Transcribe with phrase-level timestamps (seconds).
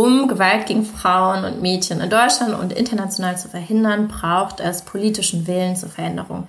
[0.00, 5.48] Um Gewalt gegen Frauen und Mädchen in Deutschland und international zu verhindern, braucht es politischen
[5.48, 6.46] Willen zur Veränderung.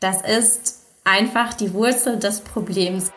[0.00, 3.12] Das ist einfach die Wurzel des Problems.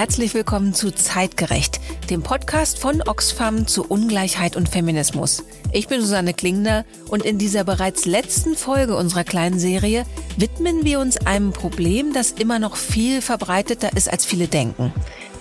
[0.00, 1.78] Herzlich willkommen zu Zeitgerecht,
[2.08, 5.44] dem Podcast von Oxfam zu Ungleichheit und Feminismus.
[5.72, 10.06] Ich bin Susanne Klingner und in dieser bereits letzten Folge unserer kleinen Serie
[10.38, 14.90] widmen wir uns einem Problem, das immer noch viel verbreiteter ist, als viele denken.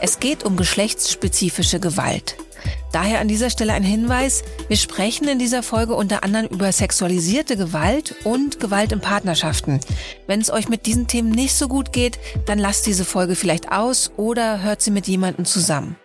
[0.02, 2.38] Es geht um geschlechtsspezifische Gewalt.
[2.92, 4.44] Daher an dieser Stelle ein Hinweis.
[4.68, 9.80] Wir sprechen in dieser Folge unter anderem über sexualisierte Gewalt und Gewalt in Partnerschaften.
[10.26, 13.72] Wenn es euch mit diesen Themen nicht so gut geht, dann lasst diese Folge vielleicht
[13.72, 15.98] aus oder hört sie mit jemandem zusammen.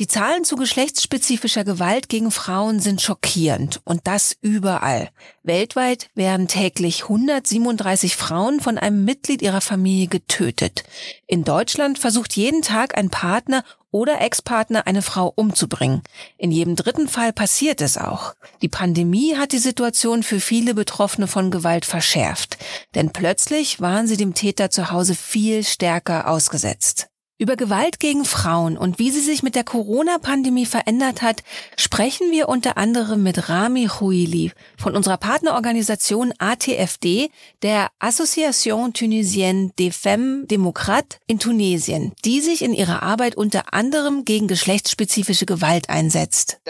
[0.00, 5.10] Die Zahlen zu geschlechtsspezifischer Gewalt gegen Frauen sind schockierend und das überall.
[5.42, 10.84] Weltweit werden täglich 137 Frauen von einem Mitglied ihrer Familie getötet.
[11.26, 16.00] In Deutschland versucht jeden Tag ein Partner oder Ex-Partner eine Frau umzubringen.
[16.38, 18.32] In jedem dritten Fall passiert es auch.
[18.62, 22.56] Die Pandemie hat die Situation für viele Betroffene von Gewalt verschärft,
[22.94, 27.09] denn plötzlich waren sie dem Täter zu Hause viel stärker ausgesetzt.
[27.40, 31.42] Über Gewalt gegen Frauen und wie sie sich mit der Corona-Pandemie verändert hat,
[31.74, 37.30] sprechen wir unter anderem mit Rami Houili von unserer Partnerorganisation ATFD,
[37.62, 44.26] der Association Tunisienne des Femmes Démocrates in Tunesien, die sich in ihrer Arbeit unter anderem
[44.26, 46.60] gegen geschlechtsspezifische Gewalt einsetzt.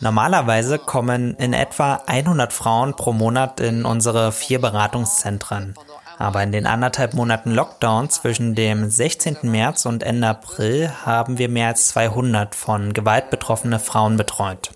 [0.00, 5.74] Normalerweise kommen in etwa 100 Frauen pro Monat in unsere vier Beratungszentren.
[6.18, 9.38] Aber in den anderthalb Monaten Lockdown zwischen dem 16.
[9.42, 14.70] März und Ende April haben wir mehr als 200 von Gewalt betroffene Frauen betreut.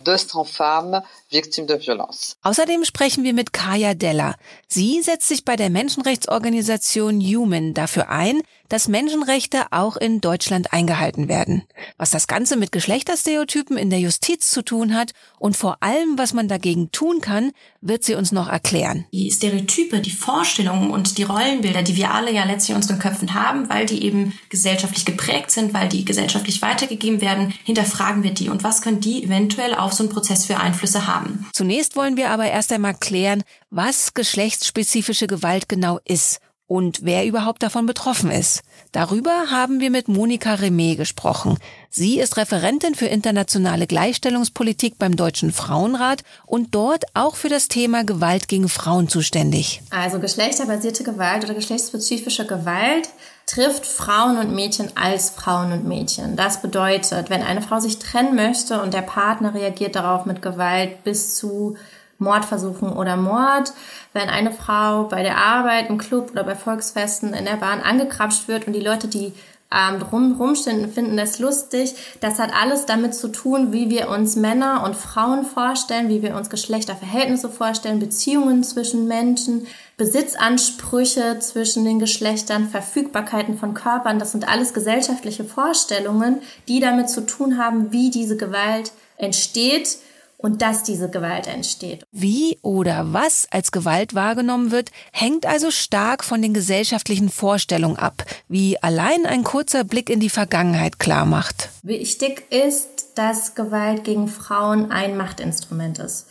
[2.43, 4.37] Außerdem sprechen wir mit Kaya Della.
[4.69, 11.29] Sie setzt sich bei der Menschenrechtsorganisation Human dafür ein, dass Menschenrechte auch in Deutschland eingehalten
[11.29, 11.65] werden.
[11.99, 16.33] Was das Ganze mit Geschlechterstereotypen in der Justiz zu tun hat und vor allem, was
[16.33, 19.05] man dagegen tun kann, wird sie uns noch erklären.
[19.13, 23.35] Die Stereotype, die Vorstellungen und die Rollenbilder, die wir alle ja letztlich in unseren Köpfen
[23.35, 28.49] haben, weil die eben gesellschaftlich geprägt sind, weil die gesellschaftlich weitergegeben werden, hinterfragen wir die
[28.49, 31.22] und was können die eventuell auf so einen Prozess für Einflüsse haben.
[31.53, 36.41] Zunächst wollen wir aber erst einmal klären, was geschlechtsspezifische Gewalt genau ist
[36.73, 38.63] und wer überhaupt davon betroffen ist.
[38.93, 41.59] Darüber haben wir mit Monika Remé gesprochen.
[41.91, 48.05] Sie ist Referentin für internationale Gleichstellungspolitik beim Deutschen Frauenrat und dort auch für das Thema
[48.05, 49.83] Gewalt gegen Frauen zuständig.
[49.91, 53.11] Also geschlechterbasierte Gewalt oder geschlechtsspezifische Gewalt
[53.53, 56.37] trifft Frauen und Mädchen als Frauen und Mädchen.
[56.37, 61.05] Das bedeutet, wenn eine Frau sich trennen möchte und der Partner reagiert darauf mit Gewalt
[61.05, 61.77] bis zu
[62.19, 63.73] Mordversuchen oder Mord,
[64.15, 68.49] wenn eine Frau bei der Arbeit, im Club oder bei Volksfesten in der Bahn angekrapscht
[68.49, 69.35] wird und die Leute, die
[69.73, 71.95] ähm, rum, rumstehen, finden das lustig.
[72.21, 76.37] Das hat alles damit zu tun, wie wir uns Männer und Frauen vorstellen, wie wir
[76.37, 79.67] uns Geschlechterverhältnisse vorstellen, Beziehungen zwischen Menschen,
[79.97, 84.19] Besitzansprüche zwischen den Geschlechtern, Verfügbarkeiten von Körpern.
[84.19, 89.99] Das sind alles gesellschaftliche Vorstellungen, die damit zu tun haben, wie diese Gewalt entsteht
[90.43, 92.05] und dass diese Gewalt entsteht.
[92.11, 98.25] Wie oder was als Gewalt wahrgenommen wird, hängt also stark von den gesellschaftlichen Vorstellungen ab,
[98.49, 101.71] wie allein ein kurzer Blick in die Vergangenheit klar macht.
[101.83, 106.27] Wichtig ist, dass Gewalt gegen Frauen ein Machtinstrument ist.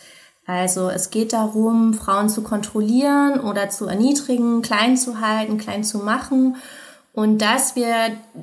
[0.46, 6.00] Also es geht darum, Frauen zu kontrollieren oder zu erniedrigen, klein zu halten, klein zu
[6.00, 6.58] machen
[7.14, 7.94] und dass wir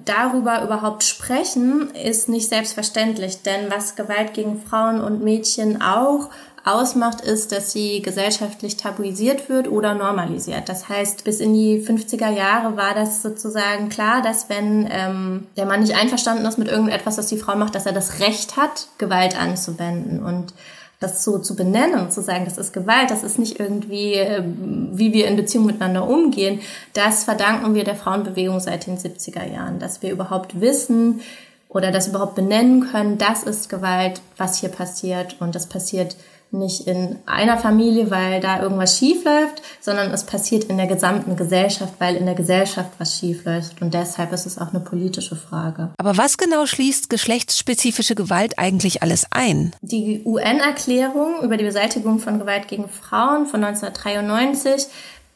[0.04, 6.28] darüber überhaupt sprechen, ist nicht selbstverständlich, denn was Gewalt gegen Frauen und Mädchen auch
[6.64, 10.68] ausmacht, ist, dass sie gesellschaftlich tabuisiert wird oder normalisiert.
[10.68, 15.64] Das heißt, bis in die 50er Jahre war das sozusagen klar, dass wenn ähm, der
[15.64, 18.88] Mann nicht einverstanden ist mit irgendetwas, was die Frau macht, dass er das Recht hat,
[18.98, 20.22] Gewalt anzuwenden.
[20.22, 20.52] Und
[21.00, 24.90] das so zu benennen und zu sagen, das ist Gewalt, das ist nicht irgendwie, ähm,
[24.92, 26.60] wie wir in Beziehung miteinander umgehen,
[26.92, 31.20] das verdanken wir der Frauenbewegung seit den 70er Jahren, dass wir überhaupt wissen
[31.68, 35.36] oder das überhaupt benennen können, das ist Gewalt, was hier passiert.
[35.40, 36.16] Und das passiert
[36.50, 41.36] nicht in einer Familie, weil da irgendwas schief läuft, sondern es passiert in der gesamten
[41.36, 43.82] Gesellschaft, weil in der Gesellschaft was schief läuft.
[43.82, 45.90] Und deshalb ist es auch eine politische Frage.
[45.98, 49.74] Aber was genau schließt geschlechtsspezifische Gewalt eigentlich alles ein?
[49.82, 54.86] Die UN-Erklärung über die Beseitigung von Gewalt gegen Frauen von 1993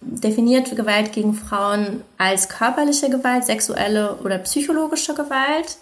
[0.00, 5.76] definiert Gewalt gegen Frauen als körperliche Gewalt, sexuelle oder psychologische Gewalt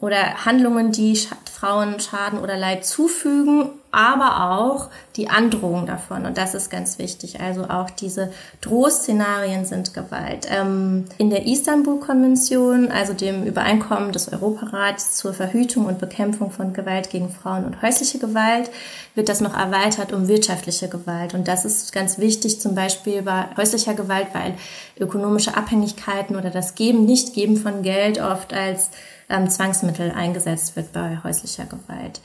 [0.00, 1.18] oder Handlungen, die
[1.52, 6.24] Frauen Schaden oder Leid zufügen, aber auch die Androhung davon.
[6.24, 7.40] Und das ist ganz wichtig.
[7.40, 8.30] Also auch diese
[8.60, 10.46] Drohszenarien sind Gewalt.
[10.50, 17.10] Ähm, in der Istanbul-Konvention, also dem Übereinkommen des Europarats zur Verhütung und Bekämpfung von Gewalt
[17.10, 18.70] gegen Frauen und häusliche Gewalt,
[19.16, 21.34] wird das noch erweitert um wirtschaftliche Gewalt.
[21.34, 24.54] Und das ist ganz wichtig, zum Beispiel bei häuslicher Gewalt, weil
[25.00, 28.90] ökonomische Abhängigkeiten oder das Geben, Nicht-Geben von Geld oft als
[29.28, 32.20] ähm, Zwangsmittel eingesetzt wird bei häuslicher Gewalt.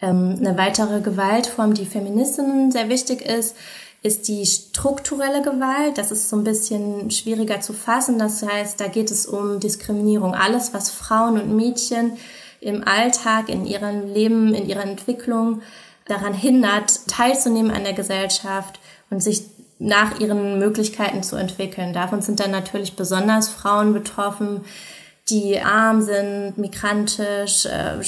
[0.00, 3.56] Ähm, eine weitere Gewaltform, die Feministinnen sehr wichtig ist,
[4.02, 5.98] ist die strukturelle Gewalt.
[5.98, 8.18] Das ist so ein bisschen schwieriger zu fassen.
[8.18, 10.34] Das heißt, da geht es um Diskriminierung.
[10.34, 12.12] Alles, was Frauen und Mädchen
[12.60, 15.62] im Alltag, in ihrem Leben, in ihrer Entwicklung
[16.06, 18.78] daran hindert, teilzunehmen an der Gesellschaft
[19.10, 19.44] und sich
[19.78, 21.92] nach ihren Möglichkeiten zu entwickeln.
[21.92, 24.64] Davon sind dann natürlich besonders Frauen betroffen,
[25.28, 27.98] die arm sind, migrantisch, äh,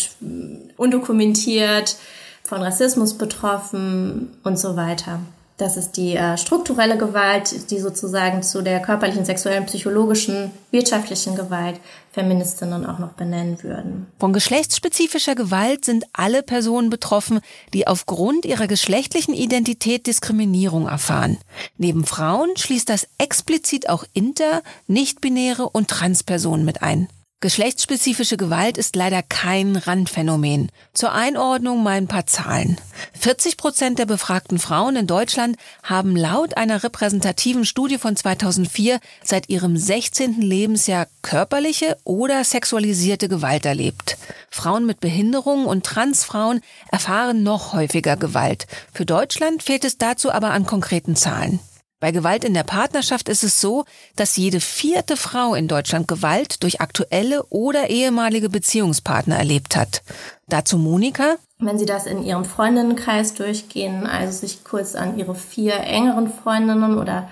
[0.77, 1.97] undokumentiert,
[2.45, 5.21] von Rassismus betroffen und so weiter.
[5.59, 11.81] Das ist die äh, strukturelle Gewalt, die sozusagen zu der körperlichen, sexuellen, psychologischen, wirtschaftlichen Gewalt
[12.13, 14.07] Feministinnen auch noch benennen würden.
[14.21, 17.41] Von geschlechtsspezifischer Gewalt sind alle Personen betroffen,
[17.75, 21.39] die aufgrund ihrer geschlechtlichen Identität Diskriminierung erfahren.
[21.77, 27.09] Neben Frauen schließt das explizit auch inter, nicht-binäre und Transpersonen mit ein.
[27.41, 30.73] Geschlechtsspezifische Gewalt ist leider kein Randphänomen.
[30.93, 32.81] Zur Einordnung mal ein paar Zahlen.
[33.13, 39.49] 40 Prozent der befragten Frauen in Deutschland haben laut einer repräsentativen Studie von 2004 seit
[39.51, 40.41] ihrem 16.
[40.41, 44.19] Lebensjahr körperliche oder sexualisierte Gewalt erlebt.
[44.51, 48.67] Frauen mit Behinderungen und Transfrauen erfahren noch häufiger Gewalt.
[48.93, 51.61] Für Deutschland fehlt es dazu aber an konkreten Zahlen.
[52.01, 53.85] Bei Gewalt in der Partnerschaft ist es so,
[54.15, 60.03] dass jede vierte Frau in Deutschland Gewalt durch aktuelle oder ehemalige Beziehungspartner erlebt hat.
[60.47, 61.37] Dazu Monika.
[61.59, 66.99] Wenn Sie das in Ihrem Freundinnenkreis durchgehen, also sich kurz an Ihre vier engeren Freundinnen
[66.99, 67.29] oder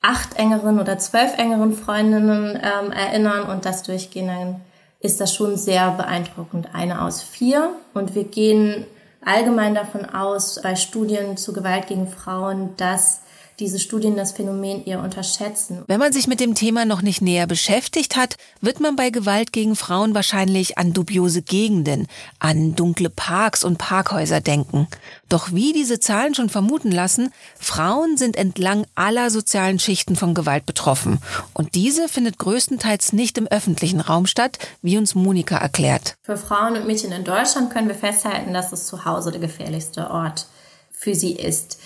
[0.00, 4.60] acht engeren oder zwölf engeren Freundinnen ähm, erinnern und das durchgehen, dann
[5.00, 6.68] ist das schon sehr beeindruckend.
[6.72, 7.74] Eine aus vier.
[7.92, 8.86] Und wir gehen
[9.22, 13.20] allgemein davon aus, bei Studien zu Gewalt gegen Frauen, dass
[13.58, 15.82] diese Studien das Phänomen eher unterschätzen.
[15.86, 19.52] Wenn man sich mit dem Thema noch nicht näher beschäftigt hat, wird man bei Gewalt
[19.52, 22.08] gegen Frauen wahrscheinlich an dubiose Gegenden,
[22.38, 24.88] an dunkle Parks und Parkhäuser denken.
[25.28, 30.66] Doch wie diese Zahlen schon vermuten lassen, Frauen sind entlang aller sozialen Schichten von Gewalt
[30.66, 31.20] betroffen.
[31.52, 36.16] Und diese findet größtenteils nicht im öffentlichen Raum statt, wie uns Monika erklärt.
[36.22, 40.46] Für Frauen und Mädchen in Deutschland können wir festhalten, dass das Zuhause der gefährlichste Ort
[40.90, 41.78] für sie ist.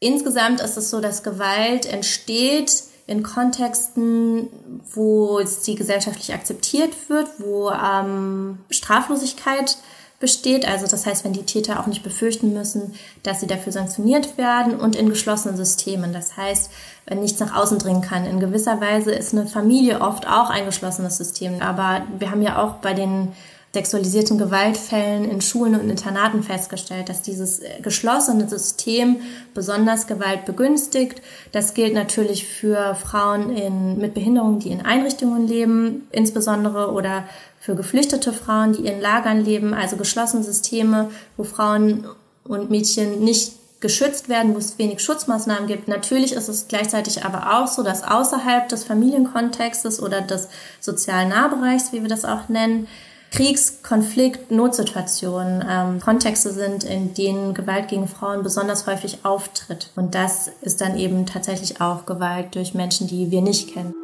[0.00, 4.48] Insgesamt ist es so, dass Gewalt entsteht in Kontexten,
[4.94, 9.76] wo sie gesellschaftlich akzeptiert wird, wo ähm, Straflosigkeit
[10.20, 10.66] besteht.
[10.66, 14.78] Also das heißt, wenn die Täter auch nicht befürchten müssen, dass sie dafür sanktioniert werden
[14.78, 16.12] und in geschlossenen Systemen.
[16.12, 16.70] Das heißt,
[17.06, 18.26] wenn nichts nach außen dringen kann.
[18.26, 21.60] In gewisser Weise ist eine Familie oft auch ein geschlossenes System.
[21.60, 23.32] Aber wir haben ja auch bei den
[23.72, 29.16] sexualisierten Gewaltfällen in Schulen und Internaten festgestellt, dass dieses äh, geschlossene System
[29.54, 31.22] besonders Gewalt begünstigt.
[31.52, 37.24] Das gilt natürlich für Frauen in, mit Behinderungen, die in Einrichtungen leben, insbesondere oder
[37.60, 42.08] für geflüchtete Frauen, die in Lagern leben, also geschlossene Systeme, wo Frauen
[42.42, 45.88] und Mädchen nicht geschützt werden, wo es wenig Schutzmaßnahmen gibt.
[45.88, 50.48] Natürlich ist es gleichzeitig aber auch so, dass außerhalb des Familienkontextes oder des
[50.80, 52.88] sozialen Nahbereichs, wie wir das auch nennen,
[53.30, 59.90] Kriegs-, Konflikt-, Notsituationen ähm, Kontexte sind, in denen Gewalt gegen Frauen besonders häufig auftritt.
[59.94, 63.94] Und das ist dann eben tatsächlich auch Gewalt durch Menschen, die wir nicht kennen.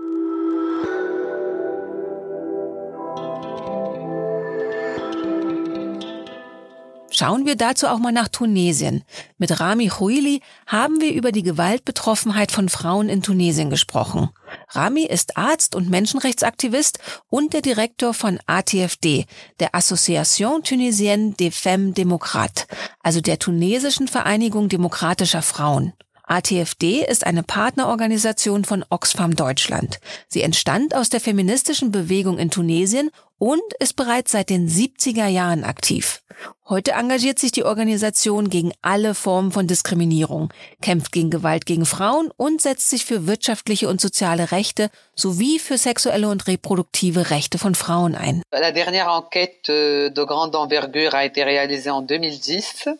[7.18, 9.02] Schauen wir dazu auch mal nach Tunesien.
[9.38, 14.28] Mit Rami Huili haben wir über die Gewaltbetroffenheit von Frauen in Tunesien gesprochen.
[14.68, 16.98] Rami ist Arzt und Menschenrechtsaktivist
[17.30, 19.24] und der Direktor von ATFD,
[19.60, 22.66] der Association Tunisienne des Femmes Démocrates,
[23.02, 25.94] also der tunesischen Vereinigung demokratischer Frauen.
[26.28, 30.00] ATFD ist eine Partnerorganisation von Oxfam Deutschland.
[30.26, 35.64] Sie entstand aus der feministischen Bewegung in Tunesien und ist bereits seit den 70er Jahren
[35.64, 36.22] aktiv.
[36.68, 40.52] Heute engagiert sich die Organisation gegen alle Formen von Diskriminierung,
[40.82, 45.78] kämpft gegen Gewalt gegen Frauen und setzt sich für wirtschaftliche und soziale Rechte sowie für
[45.78, 48.42] sexuelle und reproduktive Rechte von Frauen ein.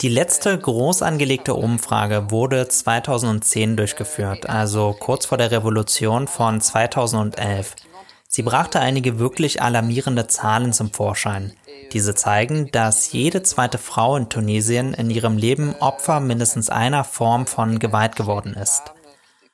[0.01, 7.75] Die letzte groß angelegte Umfrage wurde 2010 durchgeführt, also kurz vor der Revolution von 2011.
[8.37, 11.55] Sie brachte einige wirklich alarmierende Zahlen zum Vorschein.
[11.95, 17.47] Diese zeigen, dass jede zweite Frau in Tunesien in ihrem Leben Opfer mindestens einer Form
[17.47, 18.93] von Gewalt geworden ist.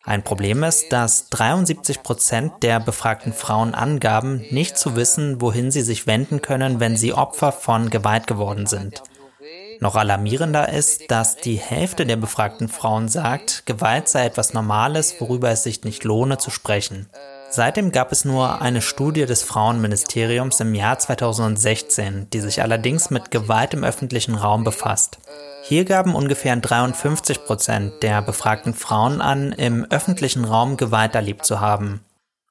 [0.02, 5.82] Ein Problem ist, dass 73 Prozent der befragten Frauen angaben, nicht zu wissen, wohin sie
[5.82, 9.04] sich wenden können, wenn sie Opfer von Gewalt geworden sind.
[9.78, 15.50] Noch alarmierender ist, dass die Hälfte der befragten Frauen sagt, Gewalt sei etwas Normales, worüber
[15.50, 17.08] es sich nicht lohne zu sprechen.
[17.54, 23.30] Seitdem gab es nur eine Studie des Frauenministeriums im Jahr 2016, die sich allerdings mit
[23.30, 25.18] Gewalt im öffentlichen Raum befasst.
[25.62, 31.60] Hier gaben ungefähr 53 Prozent der befragten Frauen an, im öffentlichen Raum Gewalt erlebt zu
[31.60, 32.00] haben.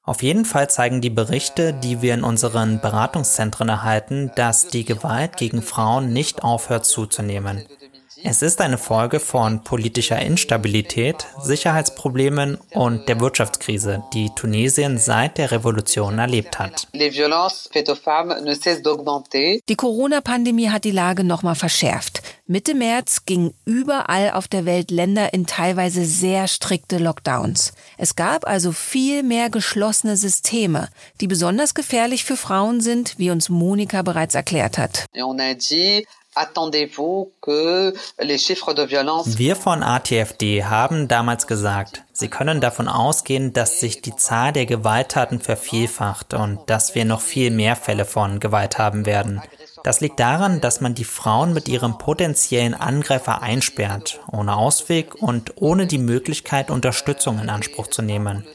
[0.04, 5.36] Auf jeden Fall zeigen die Berichte, die wir in unseren Beratungszentren erhalten, dass die Gewalt
[5.36, 7.66] gegen Frauen nicht aufhört zuzunehmen.
[8.24, 15.50] Es ist eine Folge von politischer Instabilität, Sicherheitsproblemen und der Wirtschaftskrise, die Tunesien seit der
[15.50, 16.86] Revolution erlebt hat.
[19.68, 22.22] Die Corona-Pandemie hat die Lage nochmal verschärft.
[22.46, 27.72] Mitte März gingen überall auf der Welt Länder in teilweise sehr strikte Lockdowns.
[27.98, 30.88] Es gab also viel mehr geschlossene Systeme,
[31.20, 35.06] die besonders gefährlich für Frauen sind, wie uns Monika bereits erklärt hat.
[39.38, 44.66] Wir von ATFD haben damals gesagt, Sie können davon ausgehen, dass sich die Zahl der
[44.66, 49.42] Gewalttaten vervielfacht und dass wir noch viel mehr Fälle von Gewalt haben werden.
[49.84, 55.60] Das liegt daran, dass man die Frauen mit ihrem potenziellen Angreifer einsperrt, ohne Ausweg und
[55.60, 58.46] ohne die Möglichkeit, Unterstützung in Anspruch zu nehmen.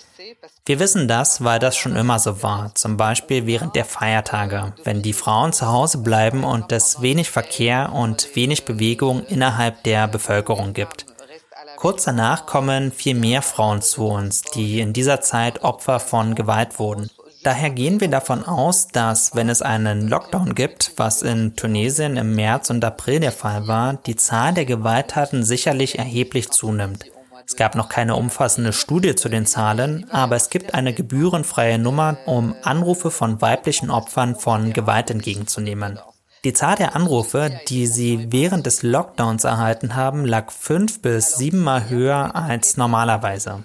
[0.66, 5.02] Wir wissen das, weil das schon immer so war, zum Beispiel während der Feiertage, wenn
[5.02, 10.74] die Frauen zu Hause bleiben und es wenig Verkehr und wenig Bewegung innerhalb der Bevölkerung
[10.74, 11.06] gibt.
[11.78, 16.80] Kurz danach kommen viel mehr Frauen zu uns, die in dieser Zeit Opfer von Gewalt
[16.80, 17.10] wurden.
[17.44, 22.36] Daher gehen wir davon aus, dass wenn es einen Lockdown gibt, was in Tunesien im
[22.36, 27.06] März und April der Fall war, die Zahl der Gewalttaten sicherlich erheblich zunimmt.
[27.48, 32.18] Es gab noch keine umfassende Studie zu den Zahlen, aber es gibt eine gebührenfreie Nummer,
[32.26, 35.98] um Anrufe von weiblichen Opfern von Gewalt entgegenzunehmen.
[36.44, 41.90] Die Zahl der Anrufe, die sie während des Lockdowns erhalten haben, lag fünf bis siebenmal
[41.90, 43.64] höher als normalerweise.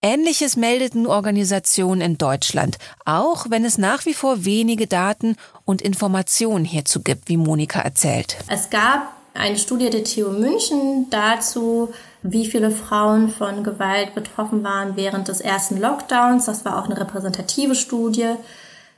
[0.00, 5.36] Ähnliches meldeten Organisationen in Deutschland, auch wenn es nach wie vor wenige Daten
[5.66, 8.38] und Informationen hierzu gibt, wie Monika erzählt.
[8.48, 14.96] Es gab eine Studie der TU München dazu, wie viele Frauen von Gewalt betroffen waren
[14.96, 16.46] während des ersten Lockdowns.
[16.46, 18.34] Das war auch eine repräsentative Studie.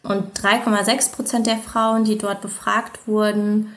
[0.02, 3.74] Und 3,6 Prozent der Frauen, die dort befragt wurden,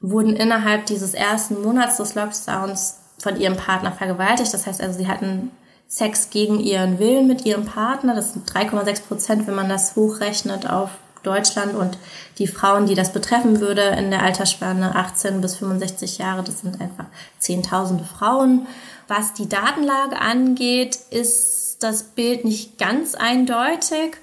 [0.00, 4.54] wurden innerhalb dieses ersten Monats des Lockdowns von ihrem Partner vergewaltigt.
[4.54, 5.50] Das heißt also, sie hatten
[5.88, 8.14] Sex gegen ihren Willen mit ihrem Partner.
[8.14, 10.90] Das sind 3,6 Prozent, wenn man das hochrechnet auf
[11.26, 11.98] Deutschland und
[12.38, 16.80] die Frauen, die das betreffen würde in der Altersspanne 18 bis 65 Jahre, das sind
[16.80, 17.06] einfach
[17.38, 18.66] Zehntausende Frauen.
[19.08, 24.16] Was die Datenlage angeht, ist das Bild nicht ganz eindeutig.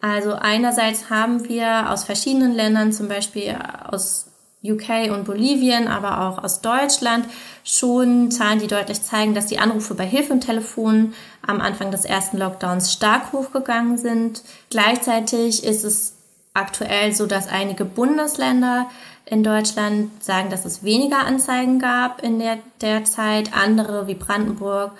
[0.00, 3.56] Also einerseits haben wir aus verschiedenen Ländern, zum Beispiel
[3.90, 4.26] aus
[4.64, 7.26] UK und Bolivien, aber auch aus Deutschland
[7.64, 11.14] schon Zahlen, die deutlich zeigen, dass die Anrufe bei Hilfetelefonen
[11.46, 14.42] am Anfang des ersten Lockdowns stark hochgegangen sind.
[14.70, 16.13] Gleichzeitig ist es
[16.54, 18.88] aktuell so, dass einige Bundesländer
[19.26, 23.50] in Deutschland sagen, dass es weniger Anzeigen gab in der, der Zeit.
[23.52, 24.92] Andere wie Brandenburg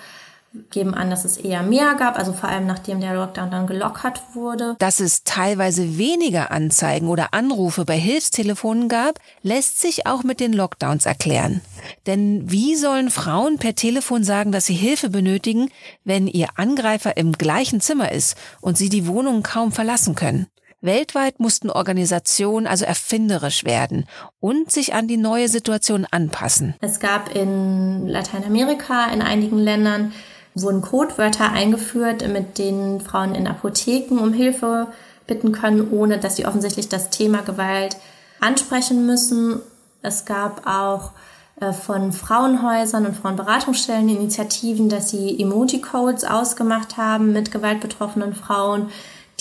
[0.71, 4.21] geben an, dass es eher mehr gab, also vor allem nachdem der Lockdown dann gelockert
[4.35, 4.77] wurde.
[4.79, 10.53] Dass es teilweise weniger Anzeigen oder Anrufe bei Hilfstelefonen gab, lässt sich auch mit den
[10.53, 11.61] Lockdowns erklären.
[12.07, 15.71] Denn wie sollen Frauen per Telefon sagen, dass sie Hilfe benötigen,
[16.05, 20.47] wenn ihr Angreifer im gleichen Zimmer ist und sie die Wohnung kaum verlassen können?
[20.85, 24.07] Weltweit mussten Organisationen also erfinderisch werden
[24.41, 26.75] und sich an die neue Situation anpassen.
[26.81, 30.13] Es gab in Lateinamerika, in einigen Ländern,
[30.55, 34.89] wurden Codewörter eingeführt, mit denen Frauen in Apotheken um Hilfe
[35.27, 37.97] bitten können, ohne dass sie offensichtlich das Thema Gewalt
[38.41, 39.61] ansprechen müssen.
[40.03, 41.13] Es gab auch
[41.61, 48.91] äh, von Frauenhäusern und Frauenberatungsstellen Initiativen, dass sie Emoji-Codes ausgemacht haben mit gewaltbetroffenen Frauen,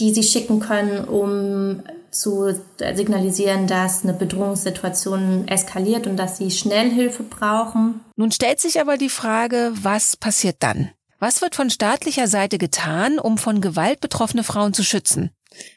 [0.04, 1.82] die sie schicken können, um
[2.12, 2.54] zu
[2.94, 8.02] signalisieren, dass eine Bedrohungssituation eskaliert und dass sie schnell brauchen.
[8.18, 10.90] Nun stellt sich aber die Frage, was passiert dann?
[11.20, 15.32] Was wird von staatlicher Seite getan, um von Gewalt betroffene Frauen zu schützen?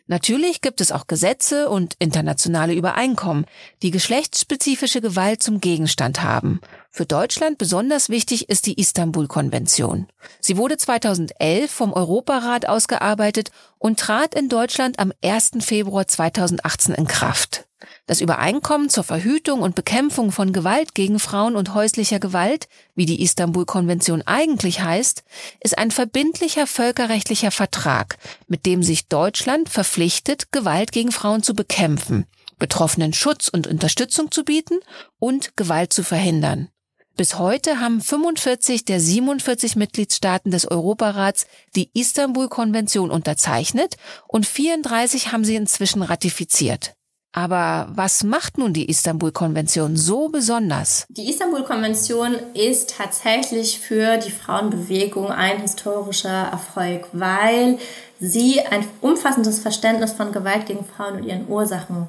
[0.08, 3.46] Natürlich gibt es auch Gesetze und internationale Übereinkommen,
[3.82, 6.60] die geschlechtsspezifische Gewalt zum Gegenstand haben.
[6.96, 10.06] Für Deutschland besonders wichtig ist die Istanbul-Konvention.
[10.40, 15.58] Sie wurde 2011 vom Europarat ausgearbeitet und trat in Deutschland am 1.
[15.60, 17.66] Februar 2018 in Kraft.
[18.06, 23.20] Das Übereinkommen zur Verhütung und Bekämpfung von Gewalt gegen Frauen und häuslicher Gewalt, wie die
[23.20, 25.22] Istanbul-Konvention eigentlich heißt,
[25.60, 32.24] ist ein verbindlicher völkerrechtlicher Vertrag, mit dem sich Deutschland verpflichtet, Gewalt gegen Frauen zu bekämpfen,
[32.58, 34.80] Betroffenen Schutz und Unterstützung zu bieten
[35.18, 36.70] und Gewalt zu verhindern.
[37.16, 43.96] Bis heute haben 45 der 47 Mitgliedstaaten des Europarats die Istanbul-Konvention unterzeichnet
[44.28, 46.92] und 34 haben sie inzwischen ratifiziert.
[47.32, 51.06] Aber was macht nun die Istanbul-Konvention so besonders?
[51.08, 57.78] Die Istanbul-Konvention ist tatsächlich für die Frauenbewegung ein historischer Erfolg, weil
[58.20, 62.08] sie ein umfassendes Verständnis von Gewalt gegen Frauen und ihren Ursachen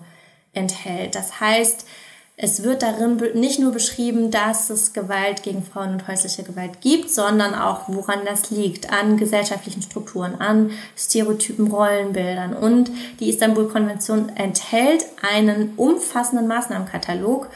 [0.51, 1.15] enthält.
[1.15, 1.85] Das heißt,
[2.39, 7.09] es wird darin nicht nur beschrieben, dass es Gewalt gegen Frauen und häusliche Gewalt gibt,
[7.09, 12.53] sondern auch, woran das liegt, an gesellschaftlichen Strukturen, an Stereotypen, Rollenbildern.
[12.53, 17.49] Und die Istanbul-Konvention enthält einen umfassenden Maßnahmenkatalog,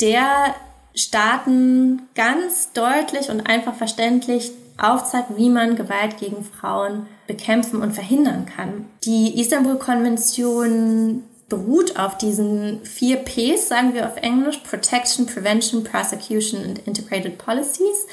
[0.00, 0.54] der
[0.94, 8.46] Staaten ganz deutlich und einfach verständlich aufzeigt, wie man Gewalt gegen Frauen bekämpfen und verhindern
[8.46, 8.86] kann.
[9.04, 16.86] Die Istanbul-Konvention beruht auf diesen vier Ps, sagen wir auf Englisch, Protection, Prevention, Prosecution und
[16.86, 18.06] Integrated Policies.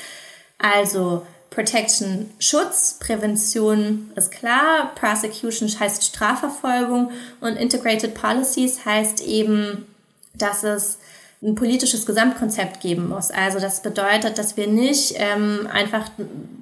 [0.58, 9.86] Also Protection Schutz, Prävention ist klar, Prosecution heißt Strafverfolgung und Integrated Policies heißt eben,
[10.34, 10.98] dass es
[11.42, 13.30] ein politisches Gesamtkonzept geben muss.
[13.30, 16.10] Also das bedeutet, dass wir nicht ähm, einfach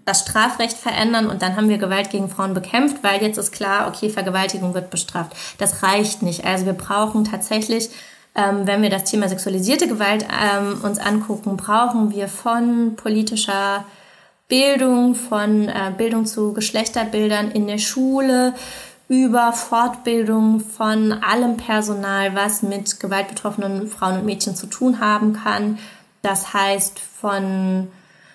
[0.03, 3.87] das Strafrecht verändern und dann haben wir Gewalt gegen Frauen bekämpft, weil jetzt ist klar,
[3.87, 5.31] okay, Vergewaltigung wird bestraft.
[5.59, 6.43] Das reicht nicht.
[6.43, 7.89] Also wir brauchen tatsächlich,
[8.35, 13.85] ähm, wenn wir das Thema sexualisierte Gewalt ähm, uns angucken, brauchen wir von politischer
[14.49, 18.53] Bildung, von äh, Bildung zu Geschlechterbildern in der Schule,
[19.07, 25.77] über Fortbildung von allem Personal, was mit gewaltbetroffenen Frauen und Mädchen zu tun haben kann.
[26.21, 27.87] Das heißt von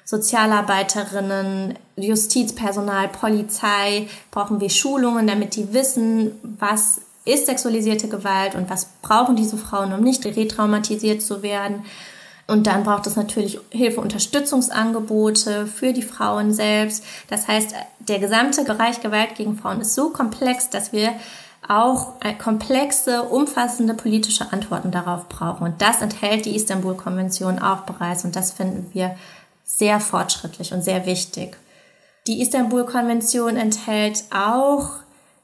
[0.05, 8.87] Sozialarbeiterinnen, Justizpersonal, Polizei brauchen wir Schulungen, damit die wissen, was ist sexualisierte Gewalt und was
[9.03, 11.85] brauchen diese Frauen, um nicht retraumatisiert zu werden.
[12.51, 17.05] Und dann braucht es natürlich Hilfe, Unterstützungsangebote für die Frauen selbst.
[17.29, 21.13] Das heißt, der gesamte Bereich Gewalt gegen Frauen ist so komplex, dass wir
[21.69, 25.63] auch komplexe, umfassende politische Antworten darauf brauchen.
[25.65, 28.25] Und das enthält die Istanbul-Konvention auch bereits.
[28.25, 29.15] Und das finden wir
[29.63, 31.57] sehr fortschrittlich und sehr wichtig.
[32.27, 34.91] Die Istanbul-Konvention enthält auch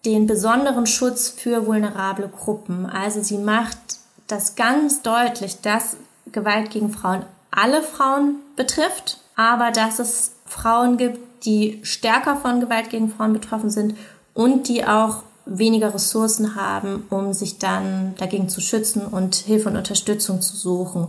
[0.04, 2.84] den besonderen Schutz für vulnerable Gruppen.
[2.84, 3.78] Also sie macht
[4.26, 5.96] das ganz deutlich, dass
[6.36, 7.24] Gewalt gegen Frauen
[7.56, 13.70] alle Frauen betrifft, aber dass es Frauen gibt, die stärker von Gewalt gegen Frauen betroffen
[13.70, 13.96] sind
[14.34, 19.76] und die auch weniger Ressourcen haben, um sich dann dagegen zu schützen und Hilfe und
[19.76, 21.08] Unterstützung zu suchen.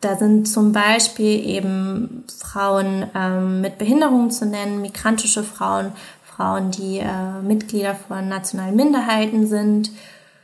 [0.00, 5.92] Da sind zum Beispiel eben Frauen ähm, mit Behinderungen zu nennen, migrantische Frauen,
[6.24, 9.90] Frauen, die äh, Mitglieder von nationalen Minderheiten sind,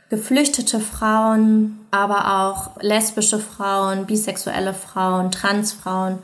[0.09, 6.17] geflüchtete Frauen, aber auch lesbische Frauen, bisexuelle Frauen, Transfrauen.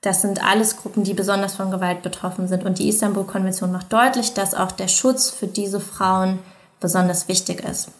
[0.00, 2.64] Das sind alles Gruppen, die besonders von Gewalt betroffen sind.
[2.64, 6.38] Und die Istanbul-Konvention macht deutlich, dass auch der Schutz für diese Frauen
[6.80, 7.90] besonders wichtig ist.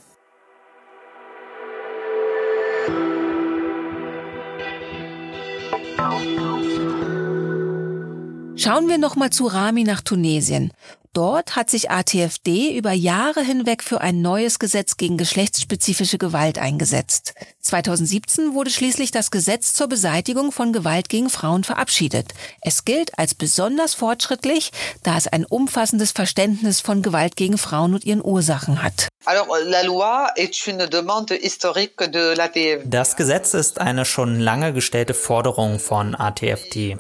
[8.56, 10.72] Schauen wir nochmal zu Rami nach Tunesien.
[11.14, 17.34] Dort hat sich ATFD über Jahre hinweg für ein neues Gesetz gegen geschlechtsspezifische Gewalt eingesetzt.
[17.60, 22.34] 2017 wurde schließlich das Gesetz zur Beseitigung von Gewalt gegen Frauen verabschiedet.
[22.62, 24.72] Es gilt als besonders fortschrittlich,
[25.04, 29.06] da es ein umfassendes Verständnis von Gewalt gegen Frauen und ihren Ursachen hat.
[32.86, 36.98] Das Gesetz ist eine schon lange gestellte Forderung von ATFD.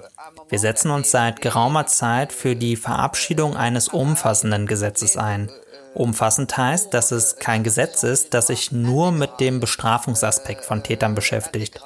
[0.54, 5.50] Wir setzen uns seit geraumer Zeit für die Verabschiedung eines umfassenden Gesetzes ein.
[5.94, 11.16] Umfassend heißt, dass es kein Gesetz ist, das sich nur mit dem Bestrafungsaspekt von Tätern
[11.16, 11.80] beschäftigt.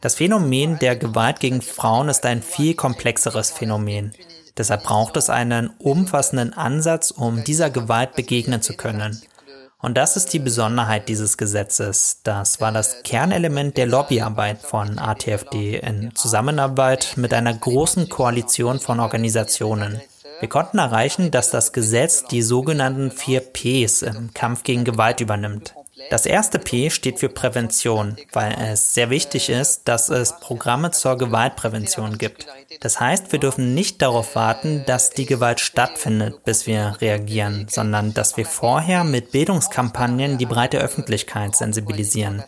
[0.00, 4.12] Das Phänomen der Gewalt gegen Frauen ist ein viel komplexeres Phänomen.
[4.56, 9.20] Deshalb braucht es einen umfassenden Ansatz, um dieser Gewalt begegnen zu können.
[9.82, 12.20] Und das ist die Besonderheit dieses Gesetzes.
[12.22, 19.00] Das war das Kernelement der Lobbyarbeit von ATFD in Zusammenarbeit mit einer großen Koalition von
[19.00, 20.00] Organisationen.
[20.38, 25.74] Wir konnten erreichen, dass das Gesetz die sogenannten vier Ps im Kampf gegen Gewalt übernimmt.
[26.10, 31.16] Das erste P steht für Prävention, weil es sehr wichtig ist, dass es Programme zur
[31.16, 32.46] Gewaltprävention gibt.
[32.80, 38.14] Das heißt, wir dürfen nicht darauf warten, dass die Gewalt stattfindet, bis wir reagieren, sondern
[38.14, 42.42] dass wir vorher mit Bildungskampagnen die breite Öffentlichkeit sensibilisieren.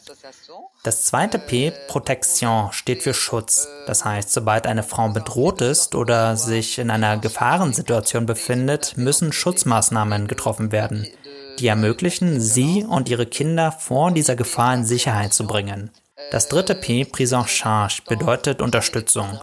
[0.83, 3.67] Das zweite P, Protection, steht für Schutz.
[3.87, 10.27] Das heißt, sobald eine Frau bedroht ist oder sich in einer Gefahrensituation befindet, müssen Schutzmaßnahmen
[10.27, 11.07] getroffen werden
[11.59, 15.91] die ermöglichen, sie und ihre Kinder vor dieser Gefahr in Sicherheit zu bringen.
[16.31, 19.39] Das dritte P, Prise en charge, bedeutet Unterstützung.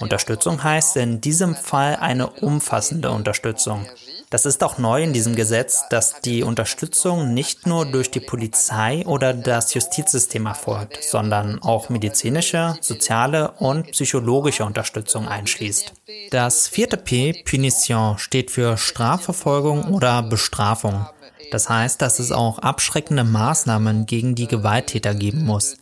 [0.00, 3.86] Unterstützung heißt in diesem Fall eine umfassende Unterstützung.
[4.28, 9.06] Das ist auch neu in diesem Gesetz, dass die Unterstützung nicht nur durch die Polizei
[9.06, 15.92] oder das Justizsystem erfolgt, sondern auch medizinische, soziale und psychologische Unterstützung einschließt.
[16.30, 21.06] Das vierte P, Punition, steht für Strafverfolgung oder Bestrafung.
[21.50, 25.76] Das heißt, dass es auch abschreckende Maßnahmen gegen die Gewalttäter geben muss.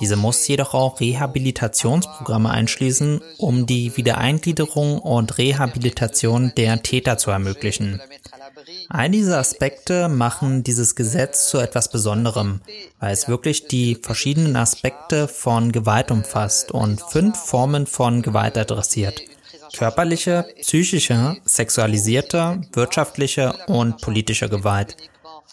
[0.00, 8.00] Diese muss jedoch auch Rehabilitationsprogramme einschließen, um die Wiedereingliederung und Rehabilitation der Täter zu ermöglichen.
[8.88, 12.60] All diese Aspekte machen dieses Gesetz zu etwas Besonderem,
[12.98, 19.22] weil es wirklich die verschiedenen Aspekte von Gewalt umfasst und fünf Formen von Gewalt adressiert
[19.72, 24.96] körperliche, psychische, sexualisierte, wirtschaftliche und politische Gewalt.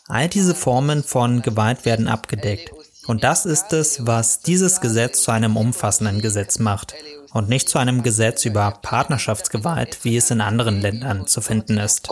[0.07, 2.71] All diese Formen von Gewalt werden abgedeckt.
[3.05, 6.93] Und das ist es, was dieses Gesetz zu einem umfassenden Gesetz macht
[7.33, 12.07] und nicht zu einem Gesetz über Partnerschaftsgewalt, wie es in anderen Ländern zu finden ist.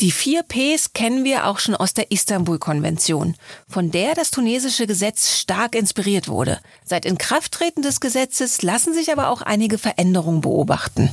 [0.00, 3.36] Die vier Ps kennen wir auch schon aus der Istanbul-Konvention,
[3.68, 6.58] von der das tunesische Gesetz stark inspiriert wurde.
[6.86, 11.10] Seit Inkrafttreten des Gesetzes lassen sich aber auch einige Veränderungen beobachten.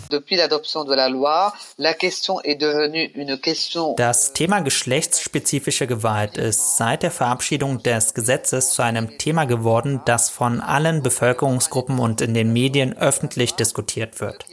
[3.97, 10.29] Das Thema geschlechtsspezifische Gewalt ist seit der Verabschiedung des Gesetzes zu einem Thema geworden, das
[10.29, 14.45] von allen Bevölkerungsgruppen und in den Medien öffentlich diskutiert wird.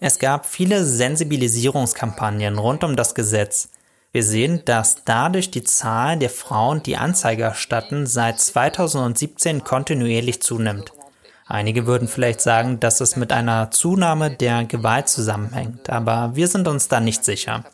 [0.00, 3.68] Es gab viele Sensibilisierungskampagnen rund um das Gesetz.
[4.12, 10.92] Wir sehen, dass dadurch die Zahl der Frauen, die Anzeige erstatten, seit 2017 kontinuierlich zunimmt.
[11.46, 16.68] Einige würden vielleicht sagen, dass es mit einer Zunahme der Gewalt zusammenhängt, aber wir sind
[16.68, 17.64] uns da nicht sicher.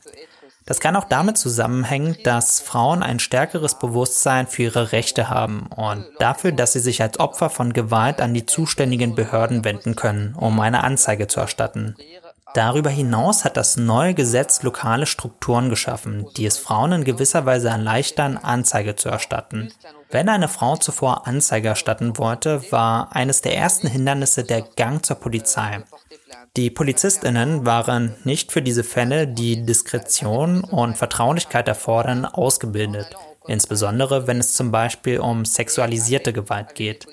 [0.64, 6.05] Das kann auch damit zusammenhängen, dass Frauen ein stärkeres Bewusstsein für ihre Rechte haben und
[6.18, 10.61] dafür, dass sie sich als Opfer von Gewalt an die zuständigen Behörden wenden können, um
[10.61, 11.96] eine Anzeige zu erstatten.
[12.55, 17.69] Darüber hinaus hat das neue Gesetz lokale Strukturen geschaffen, die es Frauen in gewisser Weise
[17.69, 19.71] erleichtern, Anzeige zu erstatten.
[20.11, 25.17] Wenn eine Frau zuvor Anzeige erstatten wollte, war eines der ersten Hindernisse der Gang zur
[25.17, 25.85] Polizei.
[26.57, 33.15] Die Polizistinnen waren nicht für diese Fälle, die Diskretion und Vertraulichkeit erfordern, ausgebildet,
[33.47, 37.07] insbesondere wenn es zum Beispiel um sexualisierte Gewalt geht.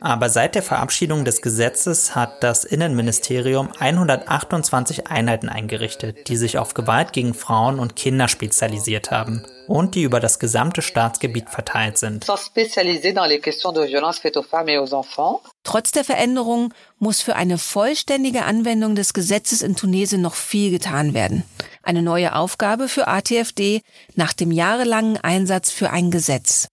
[0.00, 6.74] Aber seit der Verabschiedung des Gesetzes hat das Innenministerium 128 Einheiten eingerichtet, die sich auf
[6.74, 12.26] Gewalt gegen Frauen und Kinder spezialisiert haben und die über das gesamte Staatsgebiet verteilt sind.
[15.64, 21.14] Trotz der Veränderungen muss für eine vollständige Anwendung des Gesetzes in Tunesien noch viel getan
[21.14, 21.44] werden.
[21.82, 23.82] Eine neue Aufgabe für ATFD
[24.14, 26.68] nach dem jahrelangen Einsatz für ein Gesetz.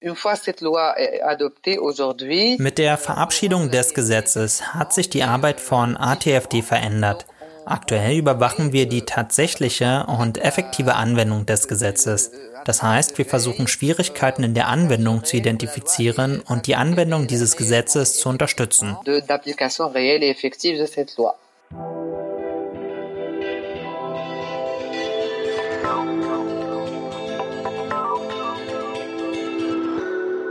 [2.57, 7.25] Mit der Verabschiedung des Gesetzes hat sich die Arbeit von ATFD verändert.
[7.65, 12.31] Aktuell überwachen wir die tatsächliche und effektive Anwendung des Gesetzes.
[12.63, 18.19] Das heißt, wir versuchen Schwierigkeiten in der Anwendung zu identifizieren und die Anwendung dieses Gesetzes
[18.19, 18.95] zu unterstützen.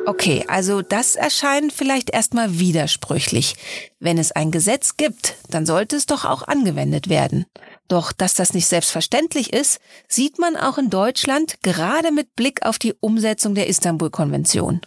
[0.06, 3.56] Okay, also das erscheint vielleicht erstmal widersprüchlich.
[4.00, 7.46] Wenn es ein Gesetz gibt, dann sollte es doch auch angewendet werden.
[7.88, 12.78] Doch dass das nicht selbstverständlich ist, sieht man auch in Deutschland gerade mit Blick auf
[12.78, 14.82] die Umsetzung der Istanbul-Konvention.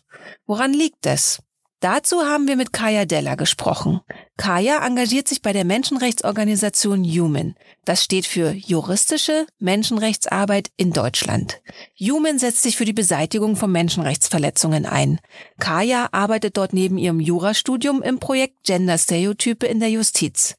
[0.46, 1.40] Woran liegt es?
[1.80, 4.02] Dazu haben wir mit Kaya Della gesprochen.
[4.36, 7.56] Kaya engagiert sich bei der Menschenrechtsorganisation Human.
[7.86, 11.62] Das steht für juristische Menschenrechtsarbeit in Deutschland.
[12.00, 15.20] Human setzt sich für die Beseitigung von Menschenrechtsverletzungen ein.
[15.60, 20.56] Kaya arbeitet dort neben ihrem Jurastudium im Projekt Gender Stereotype in der Justiz.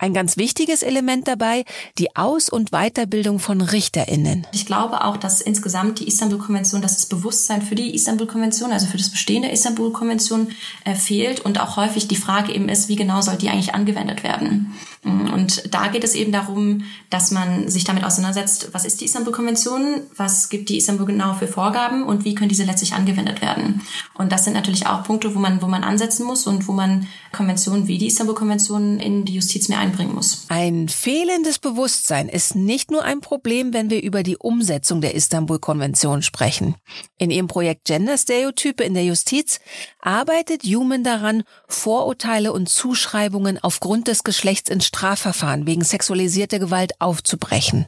[0.00, 1.64] Ein ganz wichtiges Element dabei,
[1.98, 4.46] die Aus- und Weiterbildung von RichterInnen.
[4.52, 8.96] Ich glaube auch, dass insgesamt die Istanbul-Konvention, dass das Bewusstsein für die Istanbul-Konvention, also für
[8.96, 10.52] das Bestehen der Istanbul-Konvention
[10.84, 14.22] äh, fehlt und auch häufig die Frage eben ist, wie genau soll die eigentlich angewendet
[14.22, 14.72] werden.
[15.02, 19.06] Mm, und da geht es eben darum, dass man sich damit auseinandersetzt, was ist die
[19.06, 23.82] Istanbul-Konvention, was gibt die Istanbul genau für Vorgaben und wie können diese letztlich angewendet werden.
[24.14, 27.08] Und das sind natürlich auch Punkte, wo man, wo man ansetzen muss und wo man
[27.32, 30.46] Konventionen wie die Istanbul-Konvention in die Justiz mehr einbringen muss.
[30.48, 36.22] Ein fehlendes Bewusstsein ist nicht nur ein Problem, wenn wir über die Umsetzung der Istanbul-Konvention
[36.22, 36.76] sprechen.
[37.16, 39.60] In ihrem Projekt Gender-Stereotype in der Justiz
[40.00, 47.86] arbeitet Human daran, Vorurteile und Zuschreibungen aufgrund des Geschlechts in Strafverfahren wegen sexualisierter Gewalt aufzubrechen.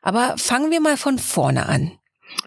[0.00, 1.92] Aber fangen wir mal von vorne an.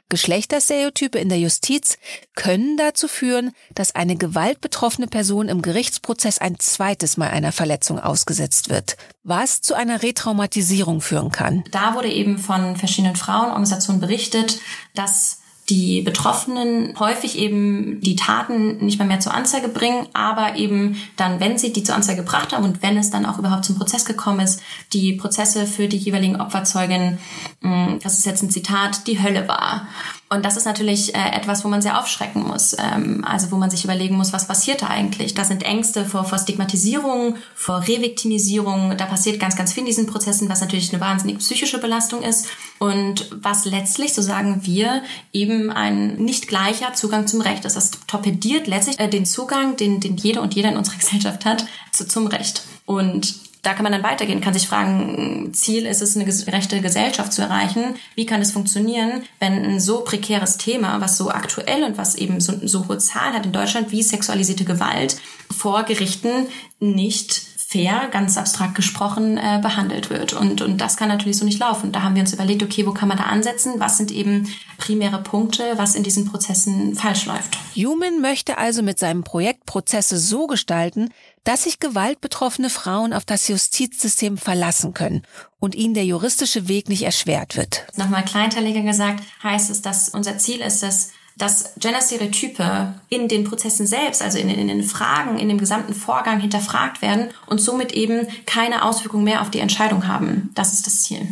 [0.09, 1.97] Geschlechterstereotype in der Justiz
[2.35, 8.69] können dazu führen, dass eine gewaltbetroffene Person im Gerichtsprozess ein zweites Mal einer Verletzung ausgesetzt
[8.69, 11.63] wird, was zu einer Retraumatisierung führen kann.
[11.71, 14.59] Da wurde eben von verschiedenen Frauenorganisationen berichtet,
[14.93, 20.97] dass die Betroffenen häufig eben die Taten nicht mehr mehr zur Anzeige bringen, aber eben
[21.15, 23.75] dann, wenn sie die zur Anzeige gebracht haben und wenn es dann auch überhaupt zum
[23.75, 24.61] Prozess gekommen ist,
[24.93, 27.17] die Prozesse für die jeweiligen Opferzeugen,
[27.61, 29.87] hm, das ist jetzt ein Zitat, die Hölle war.
[30.35, 32.75] Und das ist natürlich äh, etwas, wo man sehr aufschrecken muss.
[32.77, 35.33] Ähm, also wo man sich überlegen muss, was passiert da eigentlich?
[35.33, 38.95] Da sind Ängste vor, vor Stigmatisierung, vor Reviktimisierung.
[38.97, 42.47] Da passiert ganz, ganz viel in diesen Prozessen, was natürlich eine wahnsinnig psychische Belastung ist.
[42.77, 45.01] Und was letztlich, so sagen wir,
[45.33, 47.75] eben ein nicht gleicher Zugang zum Recht ist.
[47.75, 51.65] Das torpediert letztlich äh, den Zugang, den, den jede und jeder in unserer Gesellschaft hat,
[51.91, 52.63] zu, zum Recht.
[52.85, 57.33] Und da kann man dann weitergehen, kann sich fragen, Ziel ist es, eine gerechte Gesellschaft
[57.33, 57.95] zu erreichen.
[58.13, 62.39] Wie kann es funktionieren, wenn ein so prekäres Thema, was so aktuell und was eben
[62.39, 65.17] so, so hohe Zahlen hat in Deutschland wie sexualisierte Gewalt
[65.49, 66.47] vor Gerichten
[66.79, 70.33] nicht fair, ganz abstrakt gesprochen, äh, behandelt wird.
[70.33, 71.91] Und, und das kann natürlich so nicht laufen.
[71.91, 73.73] Da haben wir uns überlegt, okay, wo kann man da ansetzen?
[73.79, 74.47] Was sind eben
[74.77, 77.57] primäre Punkte, was in diesen Prozessen falsch läuft?
[77.75, 81.09] Human möchte also mit seinem Projekt Prozesse so gestalten,
[81.43, 85.23] dass sich gewaltbetroffene Frauen auf das Justizsystem verlassen können
[85.59, 87.85] und ihnen der juristische Weg nicht erschwert wird.
[87.97, 93.85] Nochmal kleinteiliger gesagt, heißt es, dass unser Ziel ist es, dass Gender-Stereotype in den Prozessen
[93.85, 98.29] selbst, also in, in, den Fragen, in dem gesamten Vorgang hinterfragt werden und somit eben
[98.45, 100.51] keine Auswirkung mehr auf die Entscheidung haben.
[100.55, 101.27] Das ist das Ziel.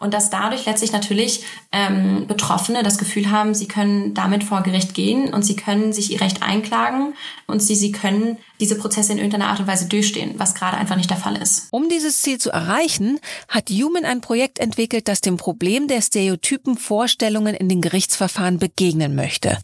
[0.00, 4.94] Und dass dadurch letztlich natürlich ähm, Betroffene das Gefühl haben, sie können damit vor Gericht
[4.94, 7.14] gehen und sie können sich ihr Recht einklagen
[7.46, 10.96] und sie, sie können diese Prozesse in irgendeiner Art und Weise durchstehen, was gerade einfach
[10.96, 11.68] nicht der Fall ist.
[11.70, 16.78] Um dieses Ziel zu erreichen, hat Human ein Projekt entwickelt, das dem Problem der stereotypen
[16.78, 19.58] Vorstellungen in den Gerichtsverfahren begegnen möchte.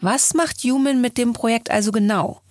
[0.00, 2.42] Was macht Human mit dem Projekt also genau?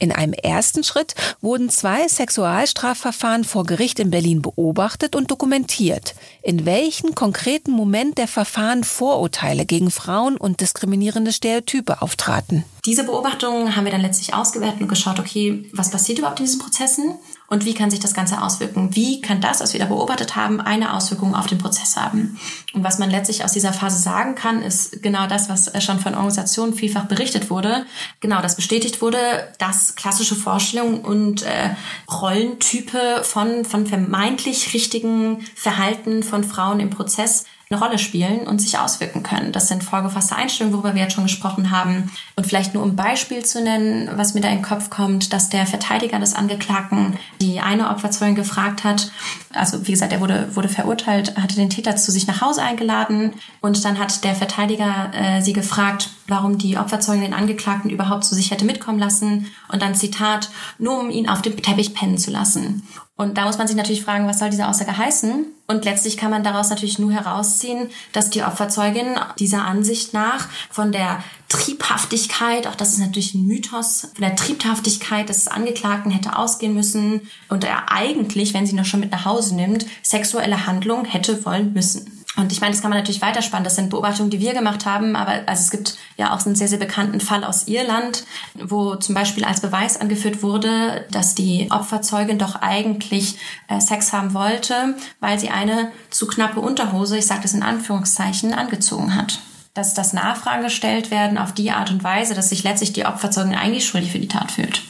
[0.00, 6.66] In einem ersten Schritt wurden zwei Sexualstrafverfahren vor Gericht in Berlin beobachtet und dokumentiert, in
[6.66, 12.64] welchen konkreten Moment der Verfahren Vorurteile gegen Frauen und diskriminierende Stereotype auftraten.
[12.84, 16.60] Diese Beobachtungen haben wir dann letztlich ausgewertet und geschaut, okay, was passiert überhaupt in diesen
[16.60, 17.14] Prozessen
[17.46, 18.96] und wie kann sich das Ganze auswirken?
[18.96, 22.38] Wie kann das, was wir da beobachtet haben, eine Auswirkung auf den Prozess haben?
[22.72, 26.14] Und was man letztlich aus dieser Phase sagen kann, ist genau das, was schon von
[26.14, 27.84] Organisationen vielfach berichtet wurde.
[28.20, 29.18] Genau, das bestätigt wurde,
[29.58, 31.70] dass klassische Vorstellungen und äh,
[32.10, 38.78] Rollentype von, von vermeintlich richtigen Verhalten von Frauen im Prozess eine Rolle spielen und sich
[38.78, 39.52] auswirken können.
[39.52, 42.10] Das sind vorgefasste Einstellungen, worüber wir jetzt schon gesprochen haben.
[42.36, 45.48] Und vielleicht nur um Beispiel zu nennen, was mir da in den Kopf kommt, dass
[45.48, 49.10] der Verteidiger des Angeklagten die eine Opferzeugin gefragt hat,
[49.52, 53.32] also wie gesagt, er wurde, wurde verurteilt, hatte den Täter zu sich nach Hause eingeladen
[53.60, 58.34] und dann hat der Verteidiger äh, sie gefragt, warum die Opferzeugin den Angeklagten überhaupt zu
[58.34, 62.30] sich hätte mitkommen lassen und dann Zitat, nur um ihn auf dem Teppich pennen zu
[62.30, 62.86] lassen.
[63.16, 65.46] Und da muss man sich natürlich fragen, was soll diese Aussage heißen?
[65.68, 70.90] Und letztlich kann man daraus natürlich nur herausziehen, dass die Opferzeugin dieser Ansicht nach von
[70.90, 76.74] der Triebhaftigkeit, auch das ist natürlich ein Mythos, von der Triebhaftigkeit des Angeklagten hätte ausgehen
[76.74, 81.44] müssen und er eigentlich, wenn sie noch schon mit nach Hause nimmt, sexuelle Handlung hätte
[81.44, 82.13] wollen müssen.
[82.36, 83.64] Und ich meine, das kann man natürlich weiterspannen.
[83.64, 85.14] Das sind Beobachtungen, die wir gemacht haben.
[85.14, 89.14] Aber also es gibt ja auch einen sehr, sehr bekannten Fall aus Irland, wo zum
[89.14, 93.36] Beispiel als Beweis angeführt wurde, dass die Opferzeugin doch eigentlich
[93.68, 98.52] äh, Sex haben wollte, weil sie eine zu knappe Unterhose, ich sage das in Anführungszeichen,
[98.52, 99.38] angezogen hat.
[99.74, 103.54] Dass das Nachfragen gestellt werden auf die Art und Weise, dass sich letztlich die Opferzeugin
[103.54, 104.82] eigentlich schuldig für die Tat fühlt.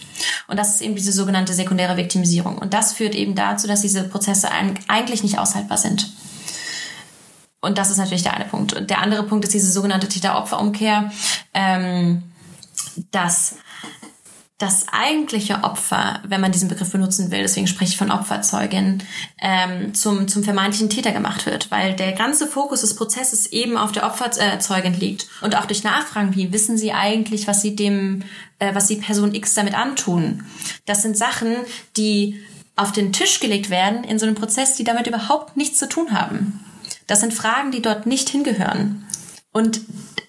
[0.46, 2.58] Und das ist eben diese sogenannte sekundäre Viktimisierung.
[2.58, 4.48] Und das führt eben dazu, dass diese Prozesse
[4.88, 6.10] eigentlich nicht aushaltbar sind.
[7.64, 8.74] Und das ist natürlich der eine Punkt.
[8.74, 11.10] Und der andere Punkt ist diese sogenannte Täter-Opfer-Umkehr,
[11.54, 12.22] ähm,
[13.10, 13.56] dass
[14.58, 19.02] das eigentliche Opfer, wenn man diesen Begriff benutzen will, deswegen spreche ich von Opferzeugin,
[19.40, 23.90] ähm, zum, zum vermeintlichen Täter gemacht wird, weil der ganze Fokus des Prozesses eben auf
[23.90, 25.26] der Opferzeugin liegt.
[25.42, 28.22] Und auch durch Nachfragen, wie wissen Sie eigentlich, was Sie dem,
[28.60, 30.44] äh, was Sie Person X damit antun?
[30.86, 31.56] Das sind Sachen,
[31.96, 32.40] die
[32.76, 36.12] auf den Tisch gelegt werden in so einem Prozess, die damit überhaupt nichts zu tun
[36.12, 36.64] haben.
[37.06, 39.06] Das sind Fragen, die dort nicht hingehören.
[39.52, 39.82] Und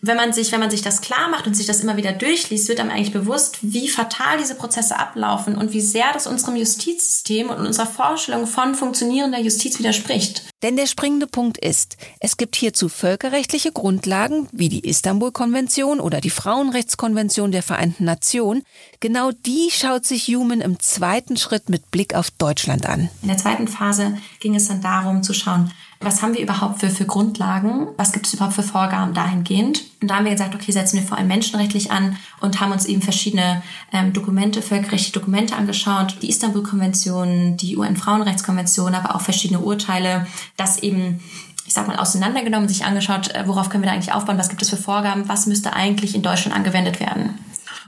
[0.08, 2.70] wenn man sich, wenn man sich das klar macht und sich das immer wieder durchliest,
[2.70, 7.50] wird einem eigentlich bewusst, wie fatal diese Prozesse ablaufen und wie sehr das unserem Justizsystem
[7.50, 10.44] und unserer Vorstellung von funktionierender Justiz widerspricht.
[10.62, 16.30] Denn der springende Punkt ist, es gibt hierzu völkerrechtliche Grundlagen wie die Istanbul-Konvention oder die
[16.30, 18.64] Frauenrechtskonvention der Vereinten Nationen.
[19.00, 23.10] Genau die schaut sich Human im zweiten Schritt mit Blick auf Deutschland an.
[23.24, 26.90] In der zweiten Phase ging es dann darum zu schauen, was haben wir überhaupt für,
[26.90, 29.84] für Grundlagen, was gibt es überhaupt für Vorgaben dahingehend.
[30.02, 32.86] Und da haben wir gesagt, okay, setzen wir vor allem menschenrechtlich an und haben uns
[32.86, 40.28] eben verschiedene ähm, Dokumente, völkerrechtliche Dokumente angeschaut, die Istanbul-Konvention, die UN-Frauenrechtskonvention, aber auch verschiedene Urteile,
[40.58, 41.22] das eben
[41.68, 44.62] ich sag mal, auseinandergenommen, sich angeschaut, äh, worauf können wir da eigentlich aufbauen, was gibt
[44.62, 47.40] es für Vorgaben, was müsste eigentlich in Deutschland angewendet werden.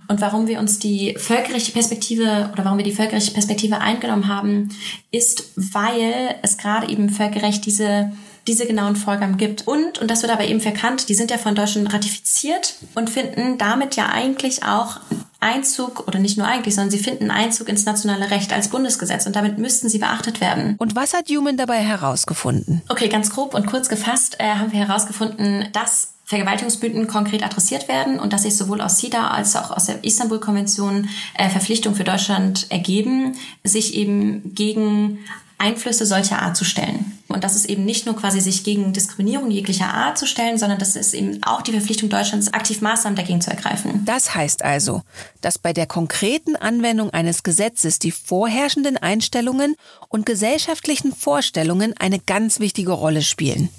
[0.08, 4.70] Und warum wir uns die völkerrechtliche Perspektive oder warum wir die völkerrechtliche Perspektive eingenommen haben,
[5.12, 8.12] ist, weil es gerade eben Völkerrecht diese
[8.48, 9.68] diese genauen Vorgaben gibt.
[9.68, 13.58] Und, und das wird aber eben verkannt, die sind ja von Deutschland ratifiziert und finden
[13.58, 15.00] damit ja eigentlich auch
[15.40, 19.36] Einzug, oder nicht nur eigentlich, sondern sie finden Einzug ins nationale Recht als Bundesgesetz und
[19.36, 20.76] damit müssten sie beachtet werden.
[20.80, 22.82] Und was hat Human dabei herausgefunden?
[22.90, 28.20] Okay, ganz grob und kurz gefasst äh, haben wir herausgefunden, dass Vergewaltigungsmythen konkret adressiert werden
[28.20, 32.68] und dass sich sowohl aus SIDA als auch aus der Istanbul-Konvention äh, Verpflichtungen für Deutschland
[32.70, 35.20] ergeben, sich eben gegen
[35.58, 37.18] Einflüsse solcher Art zu stellen.
[37.30, 40.80] Und das ist eben nicht nur quasi sich gegen Diskriminierung jeglicher Art zu stellen, sondern
[40.80, 44.04] das ist eben auch die Verpflichtung Deutschlands, aktiv Maßnahmen dagegen zu ergreifen.
[44.06, 45.02] Das heißt also,
[45.42, 49.76] dass bei der konkreten Anwendung eines Gesetzes die vorherrschenden Einstellungen
[50.10, 53.70] und gesellschaftlichen Vorstellungen eine ganz wichtige Rolle spielen.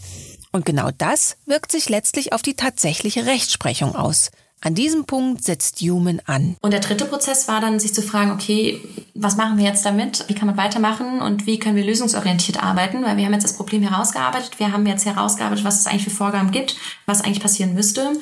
[0.53, 4.31] Und genau das wirkt sich letztlich auf die tatsächliche Rechtsprechung aus.
[4.61, 6.57] An diesem Punkt setzt Human an.
[6.61, 8.81] Und der dritte Prozess war dann, sich zu fragen, okay,
[9.15, 10.25] was machen wir jetzt damit?
[10.27, 13.05] Wie kann man weitermachen und wie können wir lösungsorientiert arbeiten?
[13.05, 14.59] Weil wir haben jetzt das Problem herausgearbeitet.
[14.59, 18.15] Wir haben jetzt herausgearbeitet, was es eigentlich für Vorgaben gibt, was eigentlich passieren müsste.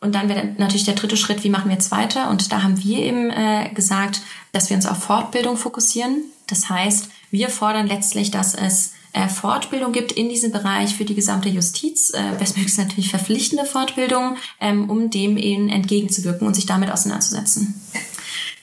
[0.00, 2.30] Und dann wäre natürlich der dritte Schritt, wie machen wir jetzt weiter?
[2.30, 6.22] Und da haben wir eben äh, gesagt, dass wir uns auf Fortbildung fokussieren.
[6.46, 11.14] Das heißt, wir fordern letztlich, dass es äh, Fortbildung gibt in diesem Bereich für die
[11.14, 16.90] gesamte Justiz, äh, bestmöglichst natürlich verpflichtende Fortbildung, ähm, um dem eben entgegenzuwirken und sich damit
[16.90, 17.80] auseinanderzusetzen.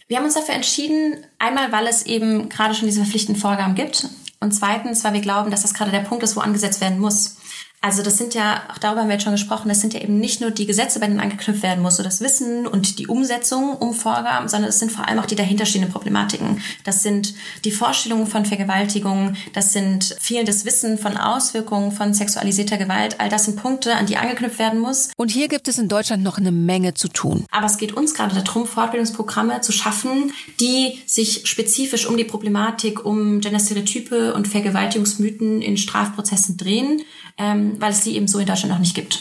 [0.07, 4.07] Wir haben uns dafür entschieden, einmal, weil es eben gerade schon diese verpflichtenden Vorgaben gibt
[4.39, 7.36] und zweitens, weil wir glauben, dass das gerade der Punkt ist, wo angesetzt werden muss.
[7.79, 10.19] Also das sind ja, auch darüber haben wir jetzt schon gesprochen, das sind ja eben
[10.19, 13.75] nicht nur die Gesetze, bei denen angeknüpft werden muss, so das Wissen und die Umsetzung
[13.77, 16.61] um Vorgaben, sondern es sind vor allem auch die dahinterstehenden Problematiken.
[16.83, 17.35] Das sind
[17.65, 23.19] die Vorstellungen von Vergewaltigung, das sind fehlendes Wissen von Auswirkungen von sexualisierter Gewalt.
[23.19, 25.09] All das sind Punkte, an die angeknüpft werden muss.
[25.15, 27.45] Und hier gibt es in Deutschland noch eine Menge zu tun.
[27.51, 33.05] Aber es geht uns gerade darum, Fortbildungsprogramme zu schaffen, die sich spezifisch um die Problematik,
[33.05, 37.03] um Genderstereotype und Vergewaltigungsmythen in Strafprozessen drehen
[37.37, 39.19] ähm, weil es sie eben so in Deutschland noch nicht gibt.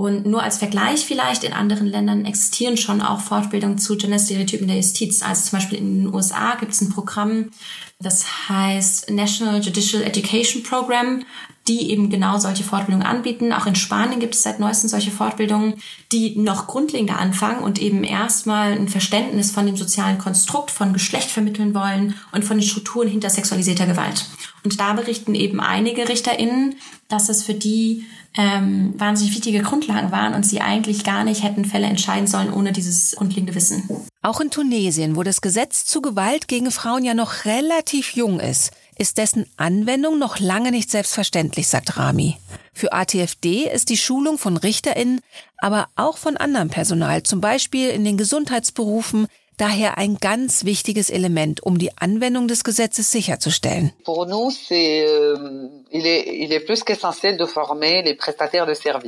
[0.00, 4.78] Und nur als Vergleich vielleicht, in anderen Ländern existieren schon auch Fortbildungen zu Genderstereotypen der
[4.78, 5.22] Justiz.
[5.22, 7.50] Also zum Beispiel in den USA gibt es ein Programm,
[7.98, 11.22] das heißt National Judicial Education Program,
[11.68, 13.52] die eben genau solche Fortbildungen anbieten.
[13.52, 15.74] Auch in Spanien gibt es seit neuestem solche Fortbildungen,
[16.10, 21.30] die noch grundlegender anfangen und eben erstmal ein Verständnis von dem sozialen Konstrukt von Geschlecht
[21.30, 24.26] vermitteln wollen und von den Strukturen hinter sexualisierter Gewalt.
[24.64, 26.76] Und da berichten eben einige RichterInnen,
[27.08, 28.04] dass es für die
[28.36, 32.72] ähm, wahnsinnig wichtige Grundlagen waren und sie eigentlich gar nicht hätten Fälle entscheiden sollen ohne
[32.72, 33.88] dieses grundlegende Wissen.
[34.22, 38.70] Auch in Tunesien, wo das Gesetz zu Gewalt gegen Frauen ja noch relativ jung ist,
[39.00, 42.36] ist dessen Anwendung noch lange nicht selbstverständlich, sagt Rami.
[42.74, 45.22] Für ATFD ist die Schulung von RichterInnen,
[45.56, 49.26] aber auch von anderem Personal, zum Beispiel in den Gesundheitsberufen,
[49.60, 53.92] daher ein ganz wichtiges Element, um die Anwendung des Gesetzes sicherzustellen.
[54.06, 54.14] Euh,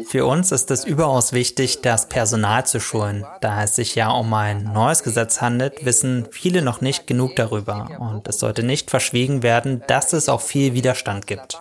[0.04, 3.24] Für uns ist es überaus wichtig, das Personal zu schulen.
[3.40, 7.88] Da es sich ja um ein neues Gesetz handelt, wissen viele noch nicht genug darüber.
[7.98, 11.58] Und es sollte nicht verschwiegen werden, dass es auch viel Widerstand gibt.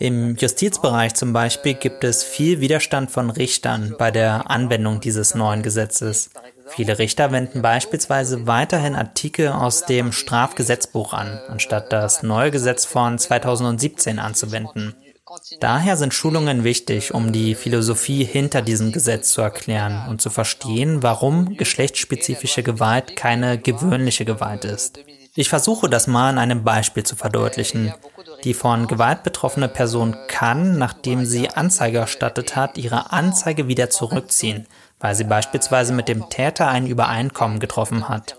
[0.00, 5.62] Im Justizbereich zum Beispiel gibt es viel Widerstand von Richtern bei der Anwendung dieses neuen
[5.62, 6.30] Gesetzes.
[6.68, 13.18] Viele Richter wenden beispielsweise weiterhin Artikel aus dem Strafgesetzbuch an, anstatt das neue Gesetz von
[13.18, 14.94] 2017 anzuwenden.
[15.60, 21.02] Daher sind Schulungen wichtig, um die Philosophie hinter diesem Gesetz zu erklären und zu verstehen,
[21.02, 25.00] warum geschlechtsspezifische Gewalt keine gewöhnliche Gewalt ist.
[25.34, 27.92] Ich versuche das mal an einem Beispiel zu verdeutlichen.
[28.44, 34.66] Die von Gewalt betroffene Person kann, nachdem sie Anzeige erstattet hat, ihre Anzeige wieder zurückziehen,
[35.00, 38.36] weil sie beispielsweise mit dem Täter ein Übereinkommen getroffen hat.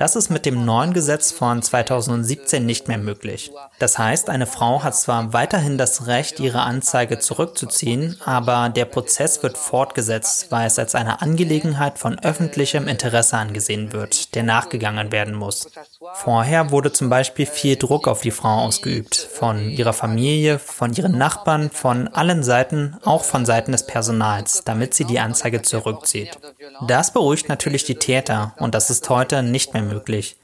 [0.00, 3.50] Das ist mit dem neuen Gesetz von 2017 nicht mehr möglich.
[3.78, 9.42] Das heißt, eine Frau hat zwar weiterhin das Recht, ihre Anzeige zurückzuziehen, aber der Prozess
[9.42, 15.34] wird fortgesetzt, weil es als eine Angelegenheit von öffentlichem Interesse angesehen wird, der nachgegangen werden
[15.34, 15.68] muss.
[16.14, 21.16] Vorher wurde zum Beispiel viel Druck auf die Frau ausgeübt, von ihrer Familie, von ihren
[21.16, 26.38] Nachbarn, von allen Seiten, auch von Seiten des Personals, damit sie die Anzeige zurückzieht.
[26.86, 30.36] Das beruhigt natürlich die Täter und das ist heute nicht mehr möglich.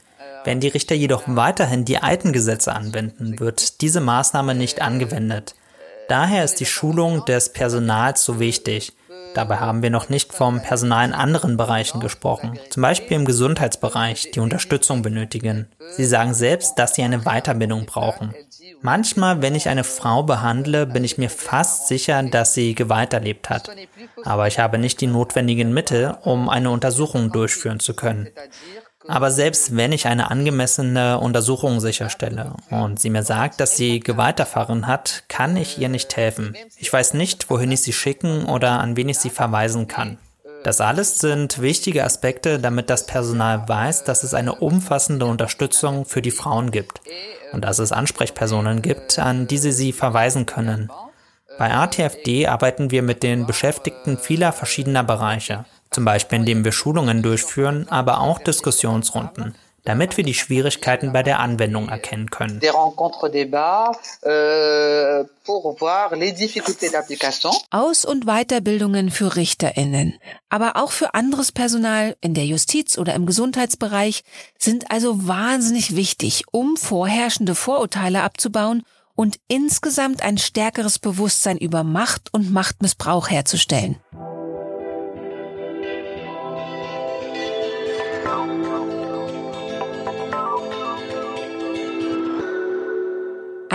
[0.44, 5.56] Wenn die Richter jedoch weiterhin die alten Gesetze anwenden, wird diese Maßnahme nicht angewendet.
[6.08, 8.92] Daher ist die Schulung des Personals so wichtig.
[9.36, 14.30] Dabei haben wir noch nicht vom Personal in anderen Bereichen gesprochen, zum Beispiel im Gesundheitsbereich,
[14.30, 15.68] die Unterstützung benötigen.
[15.90, 18.34] Sie sagen selbst, dass sie eine Weiterbildung brauchen.
[18.80, 23.50] Manchmal, wenn ich eine Frau behandle, bin ich mir fast sicher, dass sie Gewalt erlebt
[23.50, 23.68] hat.
[24.24, 28.28] Aber ich habe nicht die notwendigen Mittel, um eine Untersuchung durchführen zu können.
[29.08, 34.40] Aber selbst wenn ich eine angemessene Untersuchung sicherstelle und sie mir sagt, dass sie Gewalt
[34.40, 36.56] erfahren hat, kann ich ihr nicht helfen.
[36.78, 40.18] Ich weiß nicht, wohin ich sie schicken oder an wen ich sie verweisen kann.
[40.64, 46.22] Das alles sind wichtige Aspekte, damit das Personal weiß, dass es eine umfassende Unterstützung für
[46.22, 47.00] die Frauen gibt
[47.52, 50.90] und dass es Ansprechpersonen gibt, an die sie sie verweisen können.
[51.58, 57.22] Bei ATFD arbeiten wir mit den Beschäftigten vieler verschiedener Bereiche zum Beispiel indem wir Schulungen
[57.22, 59.54] durchführen, aber auch Diskussionsrunden
[59.86, 62.60] damit wir die Schwierigkeiten bei der Anwendung erkennen können.
[64.24, 65.24] Euh,
[67.70, 70.18] Aus- und Weiterbildungen für Richterinnen,
[70.50, 74.24] aber auch für anderes Personal in der Justiz oder im Gesundheitsbereich
[74.58, 78.82] sind also wahnsinnig wichtig, um vorherrschende Vorurteile abzubauen
[79.14, 84.00] und insgesamt ein stärkeres Bewusstsein über Macht und Machtmissbrauch herzustellen.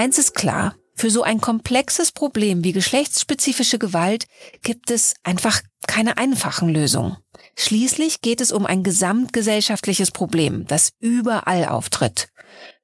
[0.02, 4.26] Eins ist klar, für so ein komplexes Problem wie geschlechtsspezifische Gewalt
[4.64, 7.18] gibt es einfach keine einfachen Lösungen.
[7.56, 12.30] Schließlich geht es um ein gesamtgesellschaftliches Problem, das überall auftritt.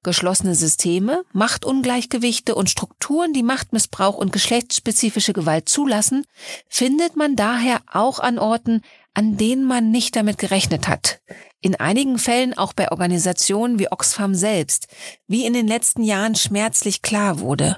[0.03, 6.24] Geschlossene Systeme, Machtungleichgewichte und Strukturen, die Machtmissbrauch und geschlechtsspezifische Gewalt zulassen,
[6.70, 8.84] findet man daher auch an Orten,
[9.15, 11.20] an denen man nicht damit gerechnet hat.
[11.68, 14.88] In einigen Fällen auch bei Organisationen wie Oxfam selbst,
[15.28, 17.76] wie in den letzten Jahren schmerzlich klar wurde.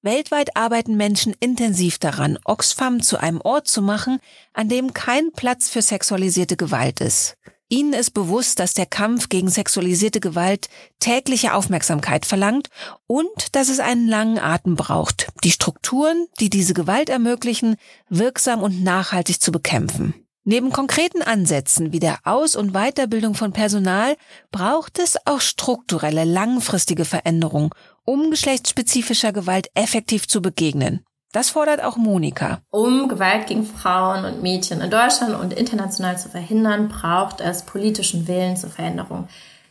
[0.00, 4.20] Weltweit arbeiten Menschen intensiv daran, Oxfam zu einem Ort zu machen,
[4.52, 7.34] an dem kein Platz für sexualisierte Gewalt ist.
[7.68, 10.68] Ihnen ist bewusst, dass der Kampf gegen sexualisierte Gewalt
[11.00, 12.68] tägliche Aufmerksamkeit verlangt
[13.08, 17.74] und dass es einen langen Atem braucht, die Strukturen, die diese Gewalt ermöglichen,
[18.08, 20.14] wirksam und nachhaltig zu bekämpfen.
[20.48, 24.14] Neben konkreten Ansätzen wie der Aus- und Weiterbildung von Personal
[24.52, 27.70] braucht es auch strukturelle, langfristige Veränderungen,
[28.04, 31.04] um geschlechtsspezifischer Gewalt effektiv zu begegnen.
[31.32, 32.60] Das fordert auch Monika.
[32.70, 38.28] Um Gewalt gegen Frauen und Mädchen in Deutschland und international zu verhindern, braucht es politischen
[38.28, 39.26] Willen zur Veränderung.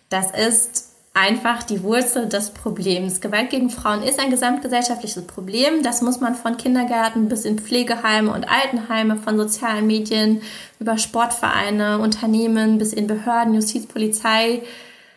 [0.10, 3.22] Das ist einfach die Wurzel des Problems.
[3.22, 5.82] Gewalt gegen Frauen ist ein gesamtgesellschaftliches Problem.
[5.82, 10.42] Das muss man von Kindergärten bis in Pflegeheime und Altenheime, von sozialen Medien
[10.80, 14.62] über Sportvereine, Unternehmen bis in Behörden, Justiz, Polizei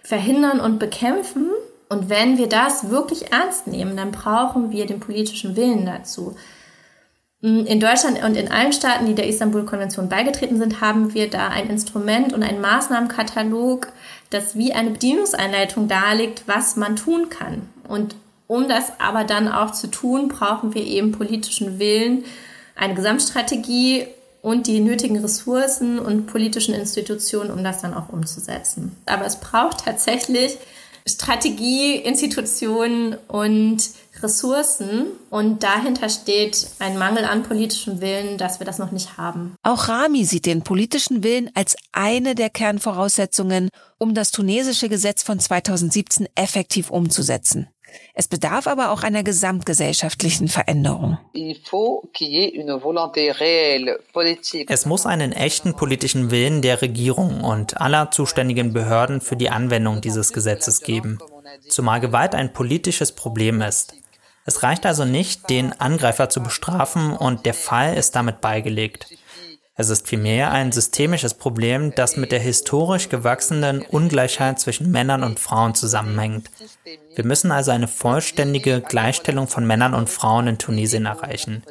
[0.05, 1.49] verhindern und bekämpfen.
[1.89, 6.37] Und wenn wir das wirklich ernst nehmen, dann brauchen wir den politischen Willen dazu.
[7.41, 11.71] In Deutschland und in allen Staaten, die der Istanbul-Konvention beigetreten sind, haben wir da ein
[11.71, 13.93] Instrument und einen Maßnahmenkatalog,
[14.31, 17.69] das wie eine Bedienungseinleitung darlegt, was man tun kann.
[17.89, 18.15] Und
[18.47, 22.25] um das aber dann auch zu tun, brauchen wir eben politischen Willen,
[22.75, 24.07] eine Gesamtstrategie
[24.43, 28.97] und die nötigen Ressourcen und politischen Institutionen, um das dann auch umzusetzen.
[29.07, 30.57] Aber es braucht tatsächlich
[31.07, 33.83] Strategie, Institutionen und
[34.23, 39.55] Ressourcen und dahinter steht ein Mangel an politischem Willen, dass wir das noch nicht haben.
[39.63, 45.41] Auch Rami sieht den politischen Willen als eine der Kernvoraussetzungen, um das tunesische Gesetz von
[45.41, 47.69] 2017 effektiv umzusetzen.
[48.15, 51.19] Es bedarf aber auch einer gesamtgesellschaftlichen Veränderung.
[54.69, 60.01] Es muss einen echten politischen Willen der Regierung und aller zuständigen Behörden für die Anwendung
[60.01, 61.19] dieses Gesetzes geben,
[61.69, 63.95] zumal Gewalt ein politisches Problem ist.
[64.49, 69.07] Es reicht also nicht, den Angreifer zu bestrafen und der Fall ist damit beigelegt.
[69.75, 75.39] Es ist vielmehr ein systemisches Problem, das mit der historisch gewachsenen Ungleichheit zwischen Männern und
[75.39, 76.49] Frauen zusammenhängt.
[77.15, 81.63] Wir müssen also eine vollständige Gleichstellung von Männern und Frauen in Tunesien erreichen.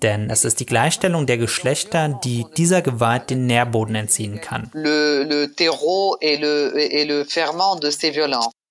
[0.00, 4.70] Denn es ist die Gleichstellung der Geschlechter, die dieser Gewalt den Nährboden entziehen kann.
[4.72, 5.48] Le, le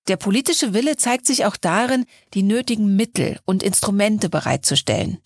[0.09, 5.19] Der politische Wille zeigt sich auch darin, die nötigen Mittel und Instrumente bereitzustellen.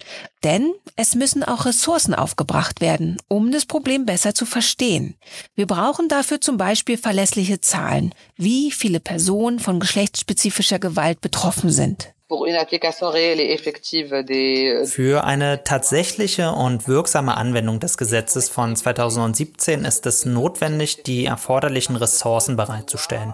[0.43, 5.15] Denn es müssen auch Ressourcen aufgebracht werden, um das Problem besser zu verstehen.
[5.55, 12.13] Wir brauchen dafür zum Beispiel verlässliche Zahlen, wie viele Personen von geschlechtsspezifischer Gewalt betroffen sind.
[14.85, 21.95] Für eine tatsächliche und wirksame Anwendung des Gesetzes von 2017 ist es notwendig, die erforderlichen
[21.95, 23.33] Ressourcen bereitzustellen.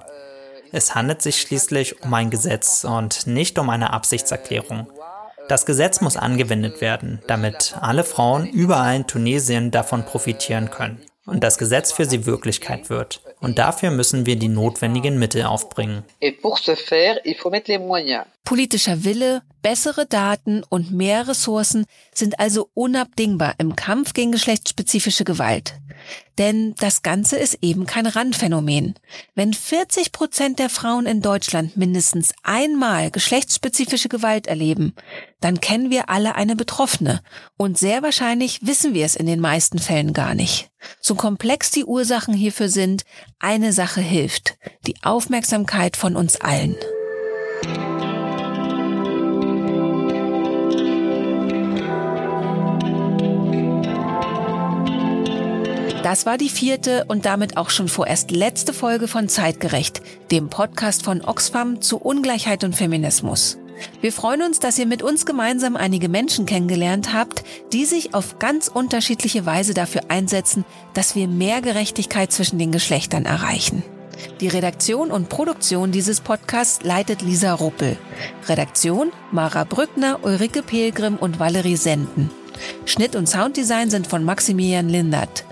[0.72, 4.88] Es handelt sich schließlich um ein Gesetz und nicht um eine Absichtserklärung.
[5.48, 11.44] Das Gesetz muss angewendet werden, damit alle Frauen überall in Tunesien davon profitieren können und
[11.44, 13.22] das Gesetz für sie Wirklichkeit wird.
[13.40, 16.04] Und dafür müssen wir die notwendigen Mittel aufbringen.
[18.44, 25.76] Politischer Wille, bessere Daten und mehr Ressourcen sind also unabdingbar im Kampf gegen geschlechtsspezifische Gewalt.
[26.40, 28.96] Denn das Ganze ist eben kein Randphänomen.
[29.36, 34.96] Wenn 40 Prozent der Frauen in Deutschland mindestens einmal geschlechtsspezifische Gewalt erleben,
[35.42, 37.22] dann kennen wir alle eine Betroffene.
[37.58, 40.70] Und sehr wahrscheinlich wissen wir es in den meisten Fällen gar nicht.
[41.02, 43.04] So komplex die Ursachen hierfür sind,
[43.40, 44.58] eine Sache hilft.
[44.88, 46.78] Die Aufmerksamkeit von uns allen.
[56.04, 61.04] Das war die vierte und damit auch schon vorerst letzte Folge von Zeitgerecht, dem Podcast
[61.04, 63.58] von Oxfam zu Ungleichheit und Feminismus.
[64.00, 67.44] Wir freuen uns, dass ihr mit uns gemeinsam einige Menschen kennengelernt habt,
[67.74, 73.26] die sich auf ganz unterschiedliche Weise dafür einsetzen, dass wir mehr Gerechtigkeit zwischen den Geschlechtern
[73.26, 73.84] erreichen.
[74.40, 77.98] Die Redaktion und Produktion dieses Podcasts leitet Lisa Ruppel.
[78.48, 82.32] Redaktion Mara Brückner, Ulrike Pilgrim und Valerie Senden.
[82.86, 85.46] Schnitt und Sounddesign sind von Maximilian Lindert.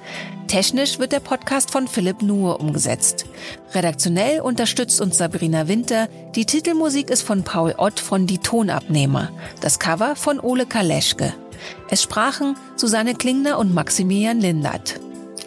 [0.47, 3.25] Technisch wird der Podcast von Philipp Nuhr umgesetzt.
[3.73, 6.07] Redaktionell unterstützt uns Sabrina Winter.
[6.35, 9.29] Die Titelmusik ist von Paul Ott von Die Tonabnehmer.
[9.59, 11.33] Das Cover von Ole Kaleschke.
[11.89, 14.99] Es sprachen Susanne Klingner und Maximilian Lindert.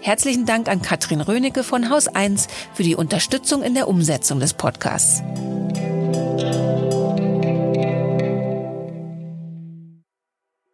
[0.02, 4.54] Herzlichen Dank an Katrin Rönecke von Haus 1 für die Unterstützung in der Umsetzung des
[4.54, 5.22] Podcasts.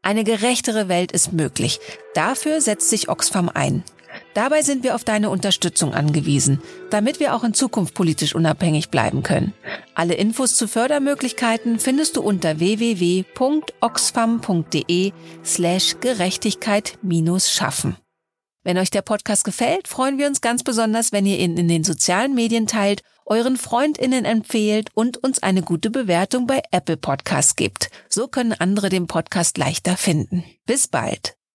[0.06, 1.80] Eine gerechtere Welt ist möglich.
[2.14, 3.82] Dafür setzt sich Oxfam ein.
[4.34, 9.24] Dabei sind wir auf deine Unterstützung angewiesen, damit wir auch in Zukunft politisch unabhängig bleiben
[9.24, 9.52] können.
[9.96, 13.32] Alle Infos zu Fördermöglichkeiten findest du unter www.oxfam.de
[15.44, 17.00] slash Gerechtigkeit
[17.40, 17.96] schaffen.
[18.62, 21.82] Wenn euch der Podcast gefällt, freuen wir uns ganz besonders, wenn ihr ihn in den
[21.82, 27.90] sozialen Medien teilt, euren Freundinnen empfehlt und uns eine gute Bewertung bei Apple Podcasts gibt.
[28.08, 30.44] So können andere den Podcast leichter finden.
[30.64, 31.35] Bis bald.